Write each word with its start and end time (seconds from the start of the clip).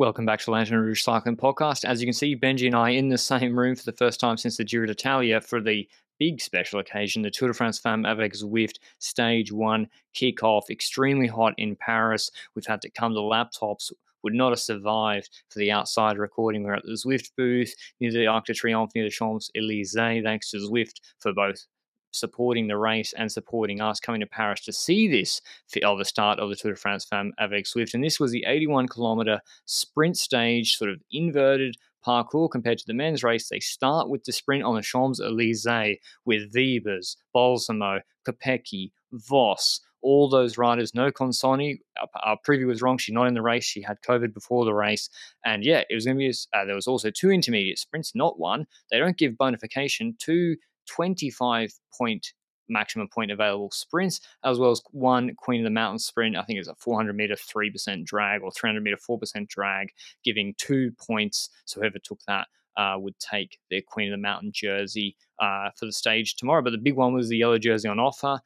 Welcome 0.00 0.24
back 0.24 0.40
to 0.40 0.50
Lanterne 0.50 0.80
Rouge 0.80 1.02
Cycling 1.02 1.36
Podcast. 1.36 1.84
As 1.84 2.00
you 2.00 2.06
can 2.06 2.14
see, 2.14 2.34
Benji 2.34 2.64
and 2.64 2.74
I 2.74 2.88
in 2.88 3.10
the 3.10 3.18
same 3.32 3.54
room 3.54 3.76
for 3.76 3.84
the 3.84 3.92
first 3.92 4.18
time 4.18 4.38
since 4.38 4.56
the 4.56 4.64
Giro 4.64 4.86
d'Italia 4.86 5.42
for 5.42 5.60
the 5.60 5.86
big 6.18 6.40
special 6.40 6.80
occasion, 6.80 7.20
the 7.20 7.30
Tour 7.30 7.48
de 7.48 7.52
France 7.52 7.78
Femmes 7.78 8.06
avec 8.06 8.32
Zwift 8.32 8.78
Stage 8.98 9.52
1 9.52 9.86
kickoff. 10.14 10.70
Extremely 10.70 11.26
hot 11.26 11.52
in 11.58 11.76
Paris. 11.76 12.30
We've 12.54 12.64
had 12.64 12.80
to 12.80 12.88
come 12.88 13.12
to 13.12 13.20
laptops. 13.20 13.92
Would 14.22 14.32
not 14.32 14.52
have 14.52 14.60
survived 14.60 15.28
for 15.50 15.58
the 15.58 15.70
outside 15.70 16.16
recording. 16.16 16.62
We're 16.62 16.76
at 16.76 16.84
the 16.84 16.92
Zwift 16.92 17.32
booth 17.36 17.74
near 18.00 18.10
the 18.10 18.26
Arc 18.26 18.46
de 18.46 18.54
Triomphe, 18.54 18.94
near 18.94 19.04
the 19.04 19.10
Champs 19.10 19.50
Elysees, 19.54 20.22
thanks 20.24 20.50
to 20.52 20.56
Zwift 20.56 21.00
for 21.18 21.34
both 21.34 21.66
supporting 22.10 22.66
the 22.66 22.76
race 22.76 23.12
and 23.12 23.30
supporting 23.30 23.80
us 23.80 24.00
coming 24.00 24.20
to 24.20 24.26
Paris 24.26 24.60
to 24.62 24.72
see 24.72 25.08
this 25.08 25.40
of 25.84 25.98
the 25.98 26.04
start 26.04 26.38
of 26.38 26.48
the 26.48 26.56
Tour 26.56 26.72
de 26.72 26.76
France 26.76 27.04
Femme 27.04 27.32
avec 27.38 27.66
Zwift. 27.66 27.94
And 27.94 28.04
this 28.04 28.20
was 28.20 28.32
the 28.32 28.44
81 28.46 28.88
kilometer 28.88 29.40
sprint 29.64 30.16
stage, 30.16 30.76
sort 30.76 30.90
of 30.90 31.00
inverted 31.12 31.76
parcours 32.02 32.50
compared 32.50 32.78
to 32.78 32.86
the 32.86 32.94
men's 32.94 33.22
race. 33.22 33.48
They 33.48 33.60
start 33.60 34.08
with 34.08 34.24
the 34.24 34.32
sprint 34.32 34.64
on 34.64 34.74
the 34.74 34.82
Champs 34.82 35.20
Elysees 35.20 35.98
with 36.24 36.52
Wiebes, 36.52 37.16
Balsamo, 37.32 38.00
Kopecky, 38.26 38.92
Vos, 39.12 39.80
all 40.02 40.28
those 40.28 40.56
riders. 40.56 40.94
No 40.94 41.10
Consonni. 41.10 41.80
Our, 42.22 42.38
preview 42.46 42.66
was 42.66 42.82
wrong. 42.82 42.98
She's 42.98 43.14
not 43.14 43.26
in 43.26 43.34
the 43.34 43.42
race. 43.42 43.64
She 43.64 43.82
had 43.82 44.00
COVID 44.02 44.32
before 44.32 44.64
the 44.64 44.74
race. 44.74 45.10
And 45.44 45.64
yeah, 45.64 45.82
it 45.88 45.94
was 45.94 46.04
going 46.04 46.16
to 46.16 46.18
be, 46.18 46.34
uh, 46.54 46.64
there 46.64 46.74
was 46.74 46.86
also 46.86 47.10
two 47.10 47.30
intermediate 47.30 47.78
sprints, 47.78 48.14
not 48.14 48.38
one. 48.38 48.66
They 48.90 48.98
don't 48.98 49.18
give 49.18 49.34
bonification. 49.34 50.18
Two 50.18 50.56
25 50.90 51.72
point 51.96 52.32
maximum 52.70 53.08
point 53.08 53.30
available 53.30 53.70
sprints, 53.70 54.20
as 54.44 54.58
well 54.58 54.70
as 54.70 54.80
one 54.92 55.34
Queen 55.36 55.60
of 55.60 55.64
the 55.64 55.70
Mountain 55.70 55.98
sprint. 55.98 56.36
I 56.36 56.42
think 56.42 56.58
it's 56.58 56.68
a 56.68 56.74
400 56.76 57.14
meter 57.14 57.34
3% 57.34 58.04
drag 58.04 58.42
or 58.42 58.50
300 58.52 58.82
meter 58.82 58.96
4% 58.96 59.48
drag, 59.48 59.88
giving 60.24 60.54
two 60.56 60.92
points. 61.04 61.50
So 61.64 61.80
whoever 61.80 61.98
took 61.98 62.20
that 62.26 62.46
uh, 62.76 62.96
would 62.98 63.18
take 63.18 63.58
their 63.70 63.82
Queen 63.82 64.08
of 64.08 64.16
the 64.16 64.22
Mountain 64.22 64.52
jersey 64.54 65.16
uh, 65.38 65.70
for 65.76 65.86
the 65.86 65.92
stage 65.92 66.36
tomorrow. 66.36 66.62
But 66.62 66.70
the 66.70 66.78
big 66.78 66.94
one 66.96 67.12
was 67.12 67.28
the 67.28 67.38
yellow 67.38 67.58
jersey 67.58 67.88
on 67.88 67.98
offer. 67.98 68.40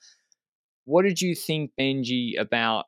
What 0.86 1.02
did 1.02 1.20
you 1.20 1.34
think, 1.34 1.70
Benji, 1.78 2.38
about 2.38 2.86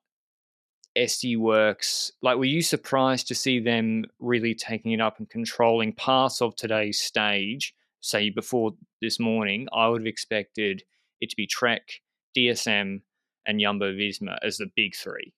SD 0.99 1.37
Worx? 1.37 2.11
Like, 2.23 2.37
were 2.37 2.45
you 2.45 2.63
surprised 2.63 3.29
to 3.29 3.35
see 3.35 3.61
them 3.61 4.05
really 4.19 4.55
taking 4.55 4.93
it 4.93 5.01
up 5.01 5.19
and 5.19 5.29
controlling 5.29 5.93
parts 5.93 6.43
of 6.43 6.57
today's 6.57 6.99
stage? 6.99 7.75
Say 8.07 8.31
before 8.31 8.73
this 9.01 9.19
morning, 9.19 9.69
I 9.73 9.89
would 9.89 10.03
have 10.03 10.07
expected 10.07 10.83
it 11.21 11.31
to 11.31 11.37
be 11.37 11.47
Trek, 11.47 12.01
DSM, 12.37 13.01
and 13.47 13.61
Jumbo 13.61 13.93
Visma 13.93 14.39
as 14.43 14.59
the 14.59 14.71
big 14.75 14.95
three. 14.95 15.33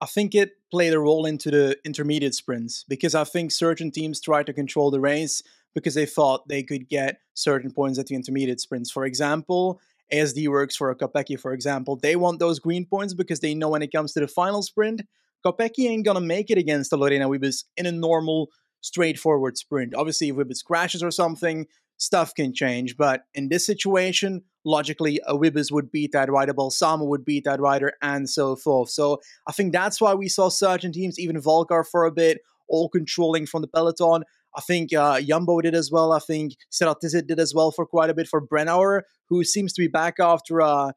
I 0.00 0.06
think 0.06 0.34
it 0.34 0.52
played 0.70 0.94
a 0.94 0.98
role 0.98 1.26
into 1.26 1.50
the 1.50 1.76
intermediate 1.84 2.34
sprints 2.34 2.84
because 2.88 3.14
I 3.14 3.24
think 3.24 3.52
certain 3.52 3.90
teams 3.90 4.20
tried 4.20 4.46
to 4.46 4.52
control 4.52 4.90
the 4.90 5.00
race 5.00 5.42
because 5.74 5.94
they 5.94 6.06
thought 6.06 6.48
they 6.48 6.62
could 6.62 6.88
get 6.88 7.20
certain 7.34 7.70
points 7.70 7.98
at 7.98 8.06
the 8.06 8.14
intermediate 8.14 8.60
sprints. 8.60 8.90
For 8.90 9.04
example, 9.04 9.80
ASD 10.12 10.48
works 10.48 10.74
for 10.74 10.90
a 10.90 10.96
Kopecky, 10.96 11.38
for 11.38 11.52
example. 11.52 11.96
They 11.96 12.16
want 12.16 12.38
those 12.38 12.58
green 12.58 12.86
points 12.86 13.14
because 13.14 13.40
they 13.40 13.54
know 13.54 13.68
when 13.68 13.82
it 13.82 13.92
comes 13.92 14.12
to 14.14 14.20
the 14.20 14.28
final 14.28 14.62
sprint, 14.62 15.02
Kopecky 15.44 15.86
ain't 15.86 16.04
gonna 16.04 16.20
make 16.20 16.50
it 16.50 16.58
against 16.58 16.90
the 16.90 16.96
Lorena 16.96 17.28
Wiebes 17.28 17.64
in 17.76 17.86
a 17.86 17.92
normal, 17.92 18.48
straightforward 18.80 19.58
sprint. 19.58 19.94
Obviously, 19.94 20.30
if 20.30 20.36
Wiebes 20.36 20.64
crashes 20.64 21.02
or 21.02 21.10
something, 21.10 21.66
stuff 22.00 22.34
can 22.34 22.52
change. 22.52 22.96
But 22.96 23.22
in 23.34 23.48
this 23.48 23.64
situation, 23.64 24.42
logically, 24.64 25.20
a 25.26 25.36
Wiebes 25.36 25.70
would 25.70 25.92
beat 25.92 26.12
that 26.12 26.30
rider, 26.30 26.54
Balsamo 26.54 27.04
would 27.04 27.24
beat 27.24 27.44
that 27.44 27.60
rider, 27.60 27.92
and 28.02 28.28
so 28.28 28.56
forth. 28.56 28.90
So 28.90 29.20
I 29.46 29.52
think 29.52 29.72
that's 29.72 30.00
why 30.00 30.14
we 30.14 30.28
saw 30.28 30.48
certain 30.48 30.92
teams, 30.92 31.18
even 31.18 31.40
Valcar 31.40 31.86
for 31.86 32.04
a 32.04 32.10
bit, 32.10 32.38
all 32.68 32.88
controlling 32.88 33.46
from 33.46 33.62
the 33.62 33.68
peloton. 33.68 34.24
I 34.56 34.60
think 34.62 34.92
uh, 34.92 35.20
Jumbo 35.20 35.60
did 35.60 35.74
as 35.74 35.90
well. 35.92 36.12
I 36.12 36.18
think 36.18 36.54
Ceratizit 36.72 37.26
did 37.26 37.38
as 37.38 37.54
well 37.54 37.70
for 37.70 37.86
quite 37.86 38.10
a 38.10 38.14
bit 38.14 38.26
for 38.26 38.44
Brennauer, 38.44 39.02
who 39.28 39.44
seems 39.44 39.72
to 39.74 39.82
be 39.82 39.88
back 39.88 40.14
after 40.18 40.60
uh, 40.60 40.92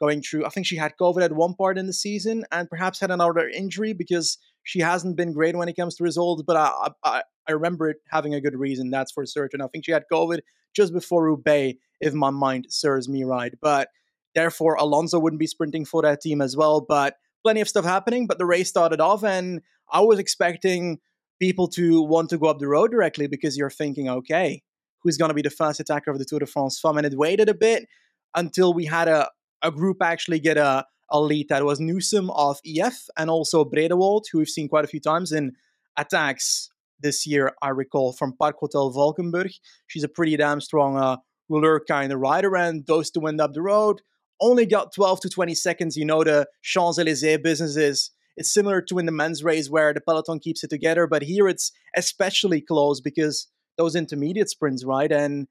going 0.00 0.22
through. 0.22 0.44
I 0.44 0.48
think 0.48 0.66
she 0.66 0.76
had 0.76 0.94
COVID 1.00 1.22
at 1.22 1.32
one 1.32 1.54
part 1.54 1.78
in 1.78 1.86
the 1.86 1.92
season 1.92 2.44
and 2.50 2.68
perhaps 2.68 3.00
had 3.00 3.10
another 3.10 3.48
injury 3.48 3.92
because 3.92 4.38
she 4.62 4.80
hasn't 4.80 5.16
been 5.16 5.32
great 5.32 5.56
when 5.56 5.68
it 5.68 5.76
comes 5.76 5.96
to 5.96 6.04
results. 6.04 6.42
But 6.46 6.56
I, 6.56 6.90
I, 7.04 7.22
I 7.48 7.52
remember 7.52 7.90
it 7.90 7.98
having 8.08 8.34
a 8.34 8.40
good 8.40 8.56
reason. 8.56 8.90
That's 8.90 9.12
for 9.12 9.24
certain. 9.26 9.60
I 9.60 9.66
think 9.68 9.84
she 9.84 9.92
had 9.92 10.04
COVID 10.12 10.40
just 10.74 10.92
before 10.92 11.24
Roubaix, 11.24 11.78
if 12.00 12.14
my 12.14 12.30
mind 12.30 12.66
serves 12.68 13.08
me 13.08 13.24
right. 13.24 13.52
But 13.60 13.88
therefore, 14.34 14.74
Alonso 14.74 15.18
wouldn't 15.18 15.40
be 15.40 15.46
sprinting 15.46 15.84
for 15.84 16.02
that 16.02 16.20
team 16.20 16.40
as 16.40 16.56
well. 16.56 16.80
But 16.80 17.16
plenty 17.42 17.60
of 17.60 17.68
stuff 17.68 17.84
happening. 17.84 18.26
But 18.26 18.38
the 18.38 18.46
race 18.46 18.68
started 18.68 19.00
off, 19.00 19.22
and 19.22 19.60
I 19.90 20.00
was 20.00 20.18
expecting 20.18 20.98
people 21.40 21.68
to 21.68 22.02
want 22.02 22.30
to 22.30 22.38
go 22.38 22.46
up 22.46 22.58
the 22.58 22.68
road 22.68 22.90
directly 22.90 23.26
because 23.26 23.56
you're 23.56 23.70
thinking, 23.70 24.08
okay, 24.08 24.62
who's 25.02 25.18
going 25.18 25.28
to 25.28 25.34
be 25.34 25.42
the 25.42 25.50
first 25.50 25.80
attacker 25.80 26.10
of 26.10 26.18
the 26.18 26.24
Tour 26.24 26.40
de 26.40 26.46
France 26.46 26.80
Femme? 26.80 26.98
And 26.98 27.06
it 27.06 27.16
waited 27.16 27.48
a 27.48 27.54
bit 27.54 27.86
until 28.34 28.72
we 28.72 28.86
had 28.86 29.08
a, 29.08 29.28
a 29.64 29.72
group 29.72 30.02
actually 30.02 30.38
get 30.38 30.56
a, 30.56 30.86
a 31.10 31.20
lead 31.20 31.48
that 31.48 31.64
was 31.64 31.80
Newsom 31.80 32.30
of 32.30 32.60
EF 32.64 33.08
and 33.16 33.30
also 33.30 33.64
Bredewold, 33.64 34.24
who 34.30 34.38
we've 34.38 34.48
seen 34.48 34.68
quite 34.68 34.84
a 34.84 34.88
few 34.88 35.00
times 35.00 35.32
in 35.32 35.52
attacks 35.96 36.70
this 37.00 37.26
year, 37.26 37.52
I 37.62 37.70
recall, 37.70 38.12
from 38.12 38.36
Park 38.36 38.56
Hotel 38.60 38.90
Valkenburg. 38.90 39.50
She's 39.86 40.04
a 40.04 40.08
pretty 40.08 40.36
damn 40.36 40.60
strong 40.60 40.96
uh, 40.96 41.16
ruler 41.48 41.80
kind 41.86 42.12
of 42.12 42.20
rider, 42.20 42.54
and 42.56 42.86
those 42.86 43.10
two 43.10 43.20
went 43.20 43.40
up 43.40 43.54
the 43.54 43.62
road. 43.62 44.02
Only 44.40 44.66
got 44.66 44.94
12 44.94 45.20
to 45.20 45.28
20 45.28 45.54
seconds. 45.54 45.96
You 45.96 46.04
know, 46.04 46.22
the 46.24 46.46
Champs 46.62 46.98
Elysees 46.98 47.38
business 47.38 47.76
is 47.76 48.10
it's 48.36 48.52
similar 48.52 48.82
to 48.82 48.98
in 48.98 49.06
the 49.06 49.12
men's 49.12 49.44
race 49.44 49.70
where 49.70 49.94
the 49.94 50.00
peloton 50.00 50.40
keeps 50.40 50.64
it 50.64 50.70
together, 50.70 51.06
but 51.06 51.22
here 51.22 51.48
it's 51.48 51.72
especially 51.96 52.60
close 52.60 53.00
because 53.00 53.48
those 53.76 53.94
intermediate 53.94 54.50
sprints, 54.50 54.84
right? 54.84 55.10
And 55.10 55.46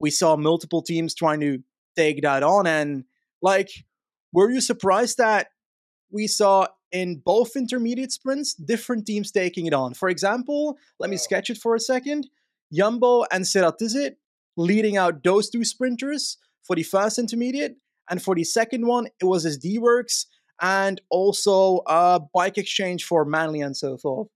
we 0.00 0.10
saw 0.10 0.36
multiple 0.36 0.82
teams 0.82 1.14
trying 1.14 1.40
to 1.40 1.58
take 1.96 2.22
that 2.22 2.42
on. 2.42 2.66
And 2.66 3.04
like, 3.42 3.70
were 4.32 4.50
you 4.50 4.60
surprised 4.60 5.18
that 5.18 5.48
we 6.10 6.26
saw 6.26 6.66
in 6.92 7.16
both 7.24 7.56
intermediate 7.56 8.12
sprints, 8.12 8.54
different 8.54 9.06
teams 9.06 9.32
taking 9.32 9.66
it 9.66 9.72
on. 9.72 9.94
For 9.94 10.08
example, 10.08 10.78
let 11.00 11.10
me 11.10 11.16
sketch 11.16 11.50
it 11.50 11.56
for 11.56 11.74
a 11.74 11.80
second. 11.80 12.28
Jumbo 12.72 13.24
and 13.32 13.44
Ceratizit 13.44 14.16
leading 14.56 14.98
out 14.98 15.24
those 15.24 15.48
two 15.48 15.64
sprinters 15.64 16.36
for 16.62 16.76
the 16.76 16.82
first 16.82 17.18
intermediate. 17.18 17.76
And 18.10 18.22
for 18.22 18.34
the 18.34 18.44
second 18.44 18.86
one, 18.86 19.08
it 19.20 19.24
was 19.24 19.46
SD 19.46 19.78
Worx 19.78 20.26
and 20.60 21.00
also 21.10 21.80
a 21.86 22.20
bike 22.32 22.58
exchange 22.58 23.04
for 23.04 23.24
Manly 23.24 23.62
and 23.62 23.76
so 23.76 23.96
forth. 23.96 24.28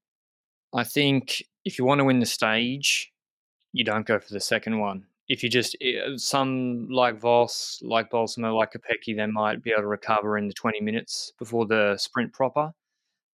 I 0.74 0.84
think 0.84 1.44
if 1.64 1.78
you 1.78 1.84
want 1.84 2.00
to 2.00 2.04
win 2.04 2.20
the 2.20 2.26
stage, 2.26 3.12
you 3.72 3.84
don't 3.84 4.06
go 4.06 4.18
for 4.18 4.32
the 4.32 4.40
second 4.40 4.78
one 4.78 5.04
if 5.28 5.42
you 5.42 5.48
just 5.48 5.76
eh, 5.81 6.16
some 6.16 6.88
like 6.91 7.19
Vos, 7.19 7.81
like 7.82 8.10
Balsamo, 8.10 8.54
like 8.54 8.72
Kopecky, 8.72 9.16
they 9.16 9.26
might 9.26 9.62
be 9.62 9.70
able 9.70 9.82
to 9.82 9.88
recover 9.88 10.38
in 10.38 10.48
the 10.48 10.54
20 10.54 10.81
minutes 10.81 11.32
before 11.38 11.66
the 11.66 11.97
sprint 11.97 12.32
proper. 12.32 12.72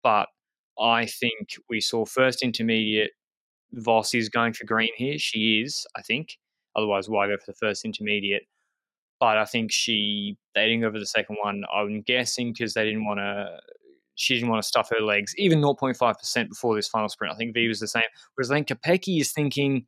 But 0.04 0.28
I 0.80 1.06
think 1.06 1.56
we 1.70 1.82
saw 1.82 2.06
first 2.06 2.44
intermediate. 2.44 3.12
Voss 3.74 4.14
is 4.14 4.30
going 4.30 4.54
for 4.54 4.66
green 4.66 4.92
here. 4.96 5.20
She 5.20 5.62
is, 5.62 5.86
I 5.96 6.02
think. 6.02 6.38
Otherwise, 6.76 7.10
why 7.10 7.28
go 7.28 7.38
for 7.38 7.52
the 7.52 7.58
first 7.58 7.86
intermediate? 7.86 8.44
But 9.20 9.38
I 9.38 9.46
think 9.46 9.72
she 9.72 10.38
they 10.56 10.66
didn't 10.68 10.82
go 10.82 10.92
for 10.92 11.00
the 11.00 11.06
second 11.06 11.38
one. 11.42 11.64
I'm 11.74 12.02
guessing 12.02 12.54
because 12.54 12.74
they 12.74 12.86
didn't 12.86 13.06
want 13.06 13.20
to. 13.20 13.60
She 14.16 14.36
didn't 14.36 14.50
want 14.50 14.62
to 14.62 14.68
stuff 14.68 14.90
her 14.90 15.02
legs, 15.02 15.34
even 15.38 15.62
0.5% 15.62 16.50
before 16.50 16.76
this 16.76 16.90
final 16.90 17.08
sprint. 17.08 17.34
I 17.34 17.38
think 17.38 17.54
V 17.54 17.70
was 17.70 17.80
the 17.80 17.88
same. 17.88 18.04
Whereas 18.36 18.52
I 18.52 18.62
think 18.62 19.08
is 19.08 19.32
thinking, 19.32 19.86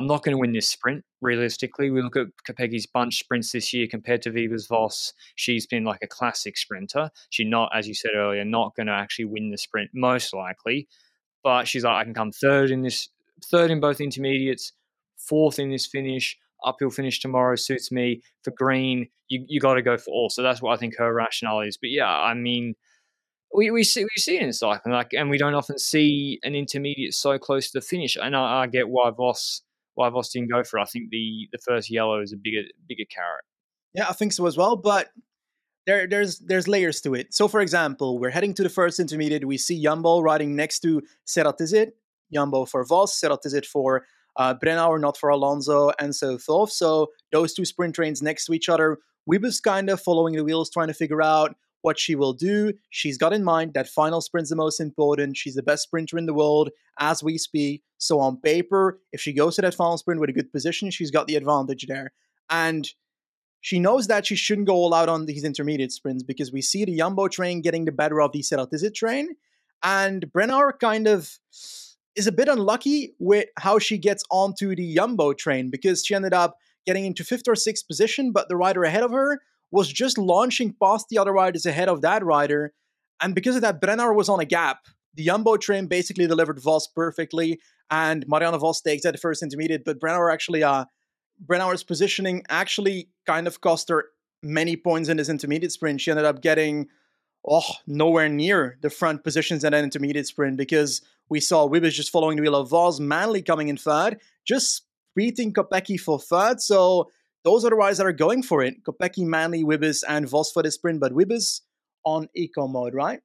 I'm 0.00 0.06
not 0.06 0.22
going 0.22 0.34
to 0.34 0.40
win 0.40 0.54
this 0.54 0.66
sprint. 0.66 1.04
Realistically, 1.20 1.90
we 1.90 2.00
look 2.00 2.16
at 2.16 2.28
Kopecky's 2.48 2.86
bunch 2.86 3.18
sprints 3.18 3.52
this 3.52 3.74
year 3.74 3.86
compared 3.86 4.22
to 4.22 4.30
Vivas 4.30 4.66
Vos. 4.66 5.12
She's 5.34 5.66
been 5.66 5.84
like 5.84 6.00
a 6.02 6.06
classic 6.06 6.56
sprinter. 6.56 7.10
She's 7.28 7.46
not, 7.46 7.70
as 7.74 7.86
you 7.86 7.92
said 7.92 8.12
earlier, 8.16 8.42
not 8.42 8.74
going 8.74 8.86
to 8.86 8.94
actually 8.94 9.26
win 9.26 9.50
the 9.50 9.58
sprint 9.58 9.90
most 9.92 10.32
likely. 10.32 10.88
But 11.44 11.68
she's 11.68 11.84
like, 11.84 11.96
I 11.96 12.04
can 12.04 12.14
come 12.14 12.32
third 12.32 12.70
in 12.70 12.80
this, 12.80 13.10
third 13.44 13.70
in 13.70 13.78
both 13.78 14.00
intermediates, 14.00 14.72
fourth 15.18 15.58
in 15.58 15.70
this 15.70 15.86
finish. 15.86 16.34
Uphill 16.64 16.88
finish 16.88 17.20
tomorrow 17.20 17.56
suits 17.56 17.92
me. 17.92 18.22
For 18.42 18.52
green, 18.52 19.08
you 19.28 19.44
you 19.48 19.60
got 19.60 19.74
to 19.74 19.82
go 19.82 19.98
for 19.98 20.12
all. 20.12 20.30
So 20.30 20.42
that's 20.42 20.62
what 20.62 20.72
I 20.72 20.76
think 20.78 20.96
her 20.96 21.12
rationale 21.12 21.60
is. 21.60 21.76
But 21.76 21.90
yeah, 21.90 22.08
I 22.08 22.32
mean, 22.32 22.74
we, 23.54 23.70
we 23.70 23.84
see 23.84 24.04
we 24.04 24.18
see 24.18 24.36
it 24.36 24.42
in 24.44 24.52
cycling, 24.54 24.94
like, 24.94 25.12
and 25.12 25.28
we 25.28 25.36
don't 25.36 25.54
often 25.54 25.78
see 25.78 26.38
an 26.42 26.54
intermediate 26.54 27.12
so 27.12 27.38
close 27.38 27.70
to 27.70 27.80
the 27.80 27.84
finish. 27.84 28.16
And 28.16 28.34
I, 28.34 28.62
I 28.62 28.66
get 28.66 28.88
why 28.88 29.10
Vos 29.10 29.60
why 29.94 30.10
didn't 30.32 30.50
go 30.50 30.62
for. 30.64 30.78
I 30.78 30.84
think 30.84 31.10
the 31.10 31.48
the 31.52 31.58
first 31.58 31.90
yellow 31.90 32.20
is 32.20 32.32
a 32.32 32.36
bigger 32.36 32.62
bigger 32.88 33.04
carrot. 33.10 33.44
Yeah, 33.94 34.08
I 34.08 34.12
think 34.12 34.32
so 34.32 34.46
as 34.46 34.56
well. 34.56 34.76
But 34.76 35.08
there 35.86 36.06
there's 36.06 36.38
there's 36.38 36.68
layers 36.68 37.00
to 37.02 37.14
it. 37.14 37.34
So 37.34 37.48
for 37.48 37.60
example, 37.60 38.18
we're 38.18 38.30
heading 38.30 38.54
to 38.54 38.62
the 38.62 38.68
first 38.68 39.00
intermediate. 39.00 39.44
We 39.44 39.58
see 39.58 39.82
Jumbo 39.82 40.20
riding 40.20 40.54
next 40.56 40.80
to 40.80 41.02
Ceratizit. 41.26 41.92
Jumbo 42.32 42.64
for 42.64 42.84
Vos, 42.84 43.18
Ceratizit 43.20 43.66
for 43.66 44.04
uh, 44.36 44.54
not 44.62 45.16
for 45.16 45.28
Alonso, 45.30 45.90
and 45.98 46.14
so 46.14 46.38
forth. 46.38 46.72
So 46.72 47.08
those 47.32 47.52
two 47.52 47.64
sprint 47.64 47.94
trains 47.94 48.22
next 48.22 48.46
to 48.46 48.54
each 48.54 48.68
other. 48.68 48.98
We 49.26 49.38
was 49.38 49.60
kind 49.60 49.90
of 49.90 50.00
following 50.00 50.34
the 50.34 50.44
wheels, 50.44 50.70
trying 50.70 50.88
to 50.88 50.94
figure 50.94 51.22
out 51.22 51.56
what 51.82 51.98
she 51.98 52.14
will 52.14 52.32
do. 52.32 52.72
She's 52.90 53.18
got 53.18 53.32
in 53.32 53.44
mind 53.44 53.74
that 53.74 53.88
final 53.88 54.20
sprint's 54.20 54.50
the 54.50 54.56
most 54.56 54.80
important. 54.80 55.36
She's 55.36 55.54
the 55.54 55.62
best 55.62 55.84
sprinter 55.84 56.18
in 56.18 56.26
the 56.26 56.34
world 56.34 56.70
as 56.98 57.22
we 57.22 57.38
speak. 57.38 57.82
So 57.98 58.20
on 58.20 58.38
paper, 58.38 59.00
if 59.12 59.20
she 59.20 59.32
goes 59.32 59.56
to 59.56 59.62
that 59.62 59.74
final 59.74 59.98
sprint 59.98 60.20
with 60.20 60.30
a 60.30 60.34
good 60.34 60.52
position, 60.52 60.90
she's 60.90 61.10
got 61.10 61.26
the 61.26 61.36
advantage 61.36 61.86
there. 61.86 62.12
And 62.48 62.88
she 63.60 63.78
knows 63.78 64.06
that 64.06 64.26
she 64.26 64.36
shouldn't 64.36 64.66
go 64.66 64.74
all 64.74 64.94
out 64.94 65.08
on 65.08 65.26
these 65.26 65.44
intermediate 65.44 65.92
sprints 65.92 66.22
because 66.22 66.52
we 66.52 66.62
see 66.62 66.84
the 66.84 66.96
Jumbo 66.96 67.28
train 67.28 67.60
getting 67.60 67.84
the 67.84 67.92
better 67.92 68.20
of 68.20 68.32
the 68.32 68.40
Sedel 68.40 68.94
train. 68.94 69.36
And 69.82 70.26
Brennauer 70.32 70.78
kind 70.78 71.06
of 71.06 71.38
is 72.16 72.26
a 72.26 72.32
bit 72.32 72.48
unlucky 72.48 73.14
with 73.18 73.46
how 73.58 73.78
she 73.78 73.98
gets 73.98 74.24
onto 74.30 74.74
the 74.74 74.94
Jumbo 74.94 75.32
train 75.32 75.70
because 75.70 76.04
she 76.04 76.14
ended 76.14 76.34
up 76.34 76.56
getting 76.86 77.04
into 77.04 77.24
fifth 77.24 77.46
or 77.46 77.54
sixth 77.54 77.86
position, 77.86 78.32
but 78.32 78.48
the 78.48 78.56
rider 78.56 78.84
ahead 78.84 79.02
of 79.02 79.10
her 79.10 79.40
was 79.70 79.92
just 79.92 80.18
launching 80.18 80.74
past 80.82 81.06
the 81.08 81.18
other 81.18 81.32
riders 81.32 81.66
ahead 81.66 81.88
of 81.88 82.00
that 82.02 82.24
rider. 82.24 82.72
And 83.20 83.34
because 83.34 83.56
of 83.56 83.62
that, 83.62 83.80
Brenner 83.80 84.12
was 84.12 84.28
on 84.28 84.40
a 84.40 84.44
gap. 84.44 84.86
The 85.14 85.24
Jumbo 85.24 85.56
train 85.56 85.86
basically 85.86 86.26
delivered 86.26 86.60
Vos 86.60 86.86
perfectly, 86.86 87.60
and 87.90 88.24
Marianne 88.28 88.58
Vos 88.58 88.80
takes 88.80 89.02
that 89.02 89.18
first 89.20 89.42
intermediate, 89.42 89.84
but 89.84 89.98
Brenner 89.98 90.30
actually, 90.30 90.62
uh, 90.62 90.84
Brennauer's 91.44 91.82
positioning 91.82 92.44
actually 92.48 93.08
kind 93.26 93.46
of 93.46 93.60
cost 93.60 93.88
her 93.88 94.06
many 94.42 94.76
points 94.76 95.08
in 95.08 95.16
this 95.16 95.28
intermediate 95.28 95.72
sprint. 95.72 96.00
She 96.00 96.10
ended 96.10 96.26
up 96.26 96.42
getting 96.42 96.88
oh, 97.48 97.64
nowhere 97.86 98.28
near 98.28 98.78
the 98.82 98.90
front 98.90 99.24
positions 99.24 99.64
in 99.64 99.74
an 99.74 99.84
intermediate 99.84 100.26
sprint 100.26 100.56
because 100.56 101.02
we 101.28 101.40
saw 101.40 101.68
Wiebes 101.68 101.92
just 101.92 102.10
following 102.10 102.36
the 102.36 102.42
wheel 102.42 102.56
of 102.56 102.70
Vos, 102.70 103.00
Manly 103.00 103.42
coming 103.42 103.68
in 103.68 103.76
third, 103.76 104.20
just 104.46 104.82
beating 105.14 105.52
Kopecky 105.52 105.98
for 105.98 106.18
third. 106.18 106.60
So 106.60 107.10
those 107.44 107.64
are 107.64 107.70
the 107.70 107.76
riders 107.76 107.98
that 107.98 108.06
are 108.06 108.12
going 108.12 108.42
for 108.42 108.62
it. 108.62 108.82
Kopecky, 108.84 109.24
Manly, 109.24 109.64
Wiebes, 109.64 110.02
and 110.08 110.28
Vos 110.28 110.52
for 110.52 110.62
the 110.62 110.70
sprint, 110.70 111.00
but 111.00 111.12
Wiebes 111.12 111.60
on 112.04 112.28
eco 112.34 112.66
mode, 112.66 112.94
right? 112.94 113.20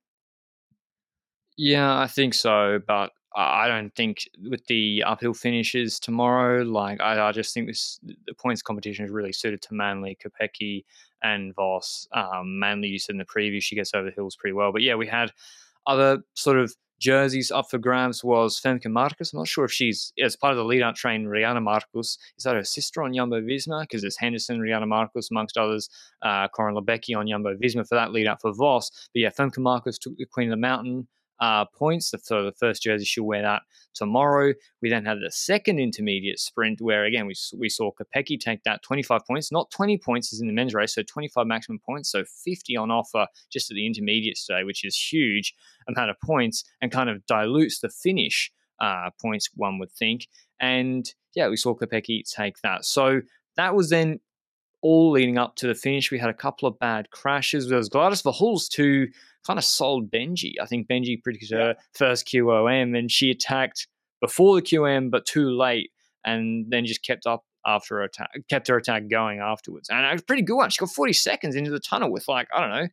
Yeah, 1.57 1.97
I 1.97 2.07
think 2.07 2.33
so, 2.33 2.79
but 2.85 3.11
I 3.37 3.67
don't 3.67 3.93
think 3.95 4.29
with 4.49 4.65
the 4.67 5.03
uphill 5.05 5.33
finishes 5.33 5.99
tomorrow, 5.99 6.63
like 6.63 7.01
I, 7.01 7.27
I 7.27 7.31
just 7.33 7.53
think 7.53 7.67
this 7.67 7.99
the 8.03 8.33
points 8.33 8.61
competition 8.61 9.03
is 9.03 9.11
really 9.11 9.33
suited 9.33 9.61
to 9.63 9.73
Manly, 9.73 10.17
Kopecky, 10.23 10.85
and 11.21 11.53
Vos. 11.53 12.07
Um, 12.13 12.59
Manly, 12.59 12.87
you 12.87 12.99
said 12.99 13.13
in 13.13 13.17
the 13.17 13.25
preview, 13.25 13.61
she 13.61 13.75
gets 13.75 13.93
over 13.93 14.05
the 14.05 14.15
hills 14.15 14.37
pretty 14.37 14.53
well. 14.53 14.71
But 14.71 14.83
yeah, 14.83 14.95
we 14.95 15.07
had 15.07 15.31
other 15.85 16.19
sort 16.33 16.57
of 16.57 16.73
jerseys 16.99 17.51
up 17.51 17.69
for 17.69 17.77
grabs 17.77 18.23
was 18.23 18.59
Femke 18.59 18.87
Markus. 18.87 19.33
I'm 19.33 19.39
not 19.39 19.47
sure 19.47 19.65
if 19.65 19.71
she's 19.71 20.13
as 20.23 20.35
part 20.35 20.51
of 20.51 20.57
the 20.57 20.63
lead 20.63 20.81
out 20.81 20.95
train, 20.95 21.25
Riejanne 21.25 21.61
Markus. 21.61 22.17
Is 22.37 22.43
that 22.43 22.55
her 22.55 22.63
sister 22.63 23.03
on 23.03 23.13
Jumbo 23.13 23.41
Visma? 23.41 23.81
Because 23.81 24.01
there's 24.01 24.17
Henderson, 24.17 24.59
Riejanne 24.59 24.87
Markus, 24.87 25.29
amongst 25.31 25.57
others, 25.57 25.89
uh, 26.21 26.47
Coryn 26.47 26.75
Labecki 26.75 27.17
on 27.17 27.27
Jumbo 27.27 27.55
Visma 27.55 27.87
for 27.87 27.95
that 27.95 28.11
lead 28.11 28.27
out 28.27 28.41
for 28.41 28.53
Vos. 28.53 28.89
But 29.13 29.19
yeah, 29.19 29.29
Femke 29.29 29.59
Markus 29.59 29.97
took 29.97 30.17
the 30.17 30.25
Queen 30.25 30.49
of 30.49 30.51
the 30.51 30.61
Mountain 30.61 31.07
uh, 31.39 31.65
points. 31.65 32.13
So 32.23 32.43
the 32.43 32.51
first 32.51 32.83
jersey, 32.83 33.05
she'll 33.05 33.25
wear 33.25 33.41
that 33.41 33.63
tomorrow. 33.93 34.53
We 34.81 34.89
then 34.89 35.05
had 35.05 35.17
the 35.19 35.31
second 35.31 35.79
intermediate 35.79 36.39
sprint 36.39 36.81
where, 36.81 37.05
again, 37.05 37.25
we, 37.25 37.35
we 37.57 37.69
saw 37.69 37.91
Kopecky 37.91 38.39
take 38.39 38.63
that 38.63 38.83
25 38.83 39.21
points, 39.25 39.51
not 39.51 39.71
20 39.71 39.97
points 39.97 40.33
as 40.33 40.41
in 40.41 40.47
the 40.47 40.53
men's 40.53 40.73
race, 40.73 40.93
so 40.93 41.03
25 41.03 41.47
maximum 41.47 41.79
points, 41.79 42.09
so 42.09 42.23
50 42.43 42.77
on 42.77 42.91
offer 42.91 43.27
just 43.51 43.71
at 43.71 43.75
the 43.75 43.85
intermediate 43.85 44.37
today, 44.37 44.63
which 44.63 44.85
is 44.85 44.95
huge 44.95 45.53
amount 45.87 46.09
of 46.09 46.17
points 46.23 46.63
and 46.81 46.91
kind 46.91 47.09
of 47.09 47.25
dilutes 47.25 47.79
the 47.79 47.89
finish 47.89 48.51
uh, 48.79 49.09
points, 49.21 49.49
one 49.55 49.79
would 49.79 49.91
think. 49.91 50.27
And 50.59 51.05
yeah, 51.35 51.49
we 51.49 51.57
saw 51.57 51.75
Kopecky 51.75 52.23
take 52.29 52.59
that. 52.63 52.85
So 52.85 53.21
that 53.57 53.75
was 53.75 53.89
then 53.89 54.19
all 54.85 55.09
leading 55.09 55.39
up 55.39 55.55
to 55.55 55.67
the 55.67 55.73
finish. 55.73 56.11
We 56.11 56.19
had 56.19 56.29
a 56.29 56.33
couple 56.33 56.67
of 56.67 56.77
bad 56.77 57.09
crashes. 57.09 57.67
There 57.67 57.77
was 57.79 57.89
Gladys 57.89 58.21
Verhulst 58.21 58.77
who 58.77 59.07
kind 59.43 59.57
of 59.57 59.65
sold 59.65 60.11
Benji. 60.11 60.53
I 60.61 60.67
think 60.67 60.87
Benji 60.87 61.21
predicted 61.23 61.57
her 61.57 61.75
first 61.93 62.27
QOM 62.27 62.95
and 62.95 63.11
she 63.11 63.31
attacked 63.31 63.87
before 64.21 64.55
the 64.55 64.61
QM 64.61 65.09
but 65.09 65.25
too 65.25 65.49
late 65.49 65.89
and 66.23 66.67
then 66.69 66.85
just 66.85 67.01
kept 67.01 67.25
up 67.25 67.45
after 67.65 67.95
her 67.95 68.03
attack, 68.03 68.29
kept 68.47 68.67
her 68.67 68.77
attack 68.77 69.09
going 69.09 69.39
afterwards. 69.39 69.89
And 69.89 70.05
it 70.05 70.11
was 70.11 70.21
a 70.21 70.25
pretty 70.25 70.43
good 70.43 70.55
one. 70.55 70.69
She 70.69 70.77
got 70.77 70.91
40 70.91 71.13
seconds 71.13 71.55
into 71.55 71.71
the 71.71 71.79
tunnel 71.79 72.11
with 72.11 72.27
like, 72.27 72.47
I 72.55 72.61
don't 72.61 72.69
know, 72.69 72.87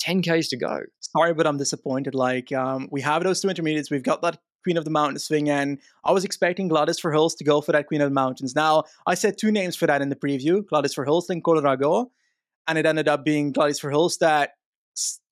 10 0.00 0.20
Ks 0.20 0.48
to 0.48 0.58
go. 0.58 0.80
Sorry, 1.00 1.32
but 1.32 1.46
I'm 1.46 1.56
disappointed. 1.56 2.14
Like, 2.14 2.52
um, 2.52 2.88
we 2.90 3.00
have 3.00 3.24
those 3.24 3.40
two 3.40 3.48
intermediates. 3.48 3.90
We've 3.90 4.02
got 4.02 4.20
that 4.20 4.38
Queen 4.68 4.76
of 4.76 4.84
the 4.84 4.90
Mountains 4.90 5.26
thing, 5.26 5.48
and 5.48 5.78
I 6.04 6.12
was 6.12 6.26
expecting 6.26 6.68
Gladys 6.68 7.00
Verhulst 7.00 7.38
to 7.38 7.44
go 7.44 7.62
for 7.62 7.72
that 7.72 7.86
Queen 7.86 8.02
of 8.02 8.10
the 8.10 8.14
Mountains. 8.14 8.54
Now, 8.54 8.84
I 9.06 9.14
said 9.14 9.38
two 9.38 9.50
names 9.50 9.76
for 9.76 9.86
that 9.86 10.02
in 10.02 10.10
the 10.10 10.14
preview 10.14 10.66
Gladys 10.66 10.94
Verhulst 10.94 11.30
and 11.30 11.42
Colarago, 11.42 12.10
and 12.66 12.76
it 12.76 12.84
ended 12.84 13.08
up 13.08 13.24
being 13.24 13.50
Gladys 13.50 13.80
Verhulst 13.80 14.18
that 14.18 14.50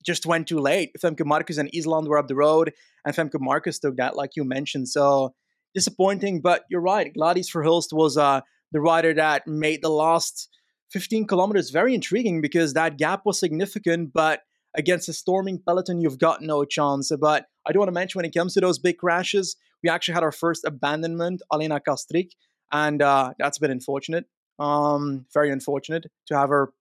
just 0.03 0.25
went 0.25 0.47
too 0.47 0.57
late. 0.57 0.89
Femke 0.99 1.23
Markus 1.23 1.59
and 1.59 1.69
Island 1.71 2.07
were 2.07 2.17
up 2.17 2.27
the 2.27 2.33
road, 2.33 2.73
and 3.05 3.15
Femke 3.15 3.39
Markus 3.39 3.77
took 3.77 3.95
that, 3.97 4.15
like 4.15 4.31
you 4.35 4.43
mentioned. 4.43 4.89
So 4.89 5.35
disappointing, 5.75 6.41
but 6.41 6.63
you're 6.67 6.81
right. 6.81 7.13
Gladys 7.13 7.51
Verhulst 7.51 7.93
was 7.93 8.17
uh, 8.17 8.41
the 8.71 8.81
rider 8.81 9.13
that 9.13 9.45
made 9.45 9.83
the 9.83 9.91
last 9.91 10.49
15 10.93 11.27
kilometers 11.27 11.69
very 11.69 11.93
intriguing 11.93 12.41
because 12.41 12.73
that 12.73 12.97
gap 12.97 13.21
was 13.23 13.37
significant, 13.39 14.13
but 14.13 14.41
against 14.77 15.09
a 15.09 15.13
storming 15.13 15.59
peloton, 15.59 15.99
you've 15.99 16.19
got 16.19 16.41
no 16.41 16.63
chance. 16.63 17.11
But 17.19 17.47
I 17.65 17.71
do 17.71 17.79
want 17.79 17.89
to 17.89 17.93
mention 17.93 18.19
when 18.19 18.25
it 18.25 18.33
comes 18.33 18.53
to 18.53 18.61
those 18.61 18.79
big 18.79 18.97
crashes, 18.97 19.55
we 19.83 19.89
actually 19.89 20.13
had 20.13 20.23
our 20.23 20.31
first 20.31 20.63
abandonment, 20.65 21.41
Alana 21.51 21.81
Castrique, 21.85 22.33
and 22.71 23.01
uh, 23.01 23.33
that's 23.37 23.57
been 23.57 23.71
unfortunate. 23.71 24.25
Um, 24.59 25.25
very 25.33 25.51
unfortunate 25.51 26.07
to 26.27 26.37
have 26.37 26.49
her 26.49 26.71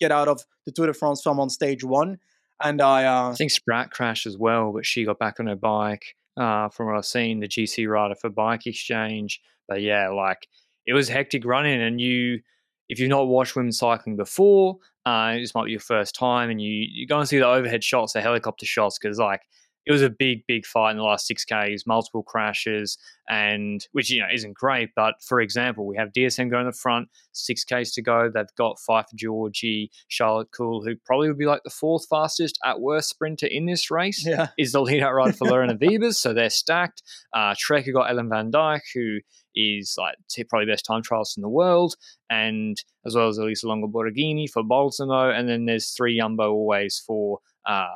get 0.00 0.10
out 0.10 0.28
of 0.28 0.44
the 0.66 0.72
Tour 0.72 0.86
de 0.86 0.94
France 0.94 1.22
film 1.22 1.38
on 1.38 1.50
stage 1.50 1.84
one. 1.84 2.18
And 2.62 2.80
I, 2.80 3.04
uh, 3.04 3.30
I 3.30 3.34
think 3.34 3.50
Spratt 3.50 3.90
crashed 3.90 4.26
as 4.26 4.36
well, 4.36 4.72
but 4.72 4.84
she 4.84 5.04
got 5.04 5.18
back 5.18 5.40
on 5.40 5.46
her 5.46 5.56
bike. 5.56 6.16
Uh, 6.36 6.68
from 6.68 6.86
what 6.86 6.96
I've 6.96 7.04
seen, 7.04 7.40
the 7.40 7.48
GC 7.48 7.88
rider 7.88 8.14
for 8.14 8.30
Bike 8.30 8.66
Exchange. 8.66 9.40
But 9.68 9.82
yeah, 9.82 10.08
like 10.08 10.46
it 10.86 10.94
was 10.94 11.08
hectic 11.08 11.44
running, 11.44 11.82
and 11.82 12.00
you 12.00 12.40
if 12.88 12.98
you've 12.98 13.10
not 13.10 13.28
watched 13.28 13.56
women's 13.56 13.78
cycling 13.78 14.16
before, 14.16 14.78
uh, 15.06 15.34
this 15.34 15.54
might 15.54 15.64
be 15.66 15.70
your 15.70 15.80
first 15.80 16.14
time, 16.14 16.50
and 16.50 16.60
you, 16.60 16.86
you 16.90 17.06
go 17.06 17.18
and 17.18 17.28
see 17.28 17.38
the 17.38 17.46
overhead 17.46 17.82
shots, 17.82 18.12
the 18.12 18.20
helicopter 18.20 18.66
shots, 18.66 18.98
because 18.98 19.18
like 19.18 19.40
it 19.86 19.92
was 19.92 20.02
a 20.02 20.10
big, 20.10 20.42
big 20.46 20.66
fight 20.66 20.92
in 20.92 20.98
the 20.98 21.02
last 21.02 21.26
six 21.26 21.44
Ks, 21.44 21.86
multiple 21.86 22.22
crashes, 22.22 22.98
and 23.28 23.86
which 23.92 24.10
you 24.10 24.20
know 24.20 24.28
isn't 24.32 24.54
great. 24.54 24.90
But 24.94 25.14
for 25.26 25.40
example, 25.40 25.86
we 25.86 25.96
have 25.96 26.12
DSM 26.12 26.50
going 26.50 26.62
in 26.62 26.70
the 26.70 26.72
front, 26.72 27.08
six 27.32 27.64
Ks 27.64 27.92
to 27.92 28.02
go. 28.02 28.30
They've 28.32 28.44
got 28.56 28.78
Pfeiffer 28.78 29.16
Georgi, 29.16 29.90
Charlotte 30.08 30.48
Kool, 30.56 30.82
who 30.84 30.96
probably 31.04 31.28
would 31.28 31.38
be 31.38 31.46
like 31.46 31.62
the 31.64 31.70
fourth 31.70 32.06
fastest 32.08 32.58
at 32.64 32.80
worst 32.80 33.08
sprinter 33.08 33.46
in 33.46 33.66
this 33.66 33.90
race. 33.90 34.26
Yeah. 34.26 34.48
Is 34.58 34.72
the 34.72 34.80
lead 34.80 35.02
out 35.02 35.14
rider 35.14 35.32
for 35.32 35.48
Lorena 35.48 35.76
Wiebes, 35.76 36.14
so 36.14 36.32
they're 36.32 36.50
stacked. 36.50 37.02
Uh, 37.34 37.54
Trek 37.58 37.86
got 37.92 38.10
Ellen 38.10 38.28
Van 38.28 38.50
Dijk, 38.52 38.80
who 38.94 39.18
is 39.54 39.94
like 39.98 40.16
probably 40.48 40.66
best 40.66 40.84
time 40.84 41.02
trialist 41.02 41.36
in 41.36 41.42
the 41.42 41.48
world, 41.48 41.96
and 42.28 42.76
as 43.06 43.14
well 43.14 43.28
as 43.28 43.38
Elisa 43.38 43.66
Longo 43.66 43.88
Borghini 43.88 44.48
for 44.48 44.62
Balsamo, 44.62 45.30
and 45.30 45.48
then 45.48 45.64
there's 45.64 45.90
three 45.90 46.18
Jumbo 46.18 46.52
always 46.52 47.02
for 47.04 47.38
uh, 47.66 47.86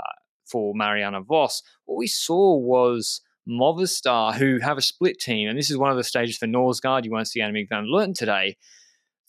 for 0.46 0.74
Marianne 0.74 1.22
Vos, 1.24 1.62
What 1.84 1.96
we 1.96 2.06
saw 2.06 2.56
was 2.56 3.20
Movistar, 3.48 4.34
who 4.34 4.58
have 4.58 4.78
a 4.78 4.82
split 4.82 5.18
team, 5.18 5.48
and 5.48 5.58
this 5.58 5.70
is 5.70 5.76
one 5.76 5.90
of 5.90 5.96
the 5.96 6.04
stages 6.04 6.38
for 6.38 6.46
Norsgaard. 6.46 7.04
You 7.04 7.10
won't 7.10 7.28
see 7.28 7.40
Annemiek 7.40 7.68
van 7.68 7.86
Vleuten 7.86 8.14
today. 8.14 8.56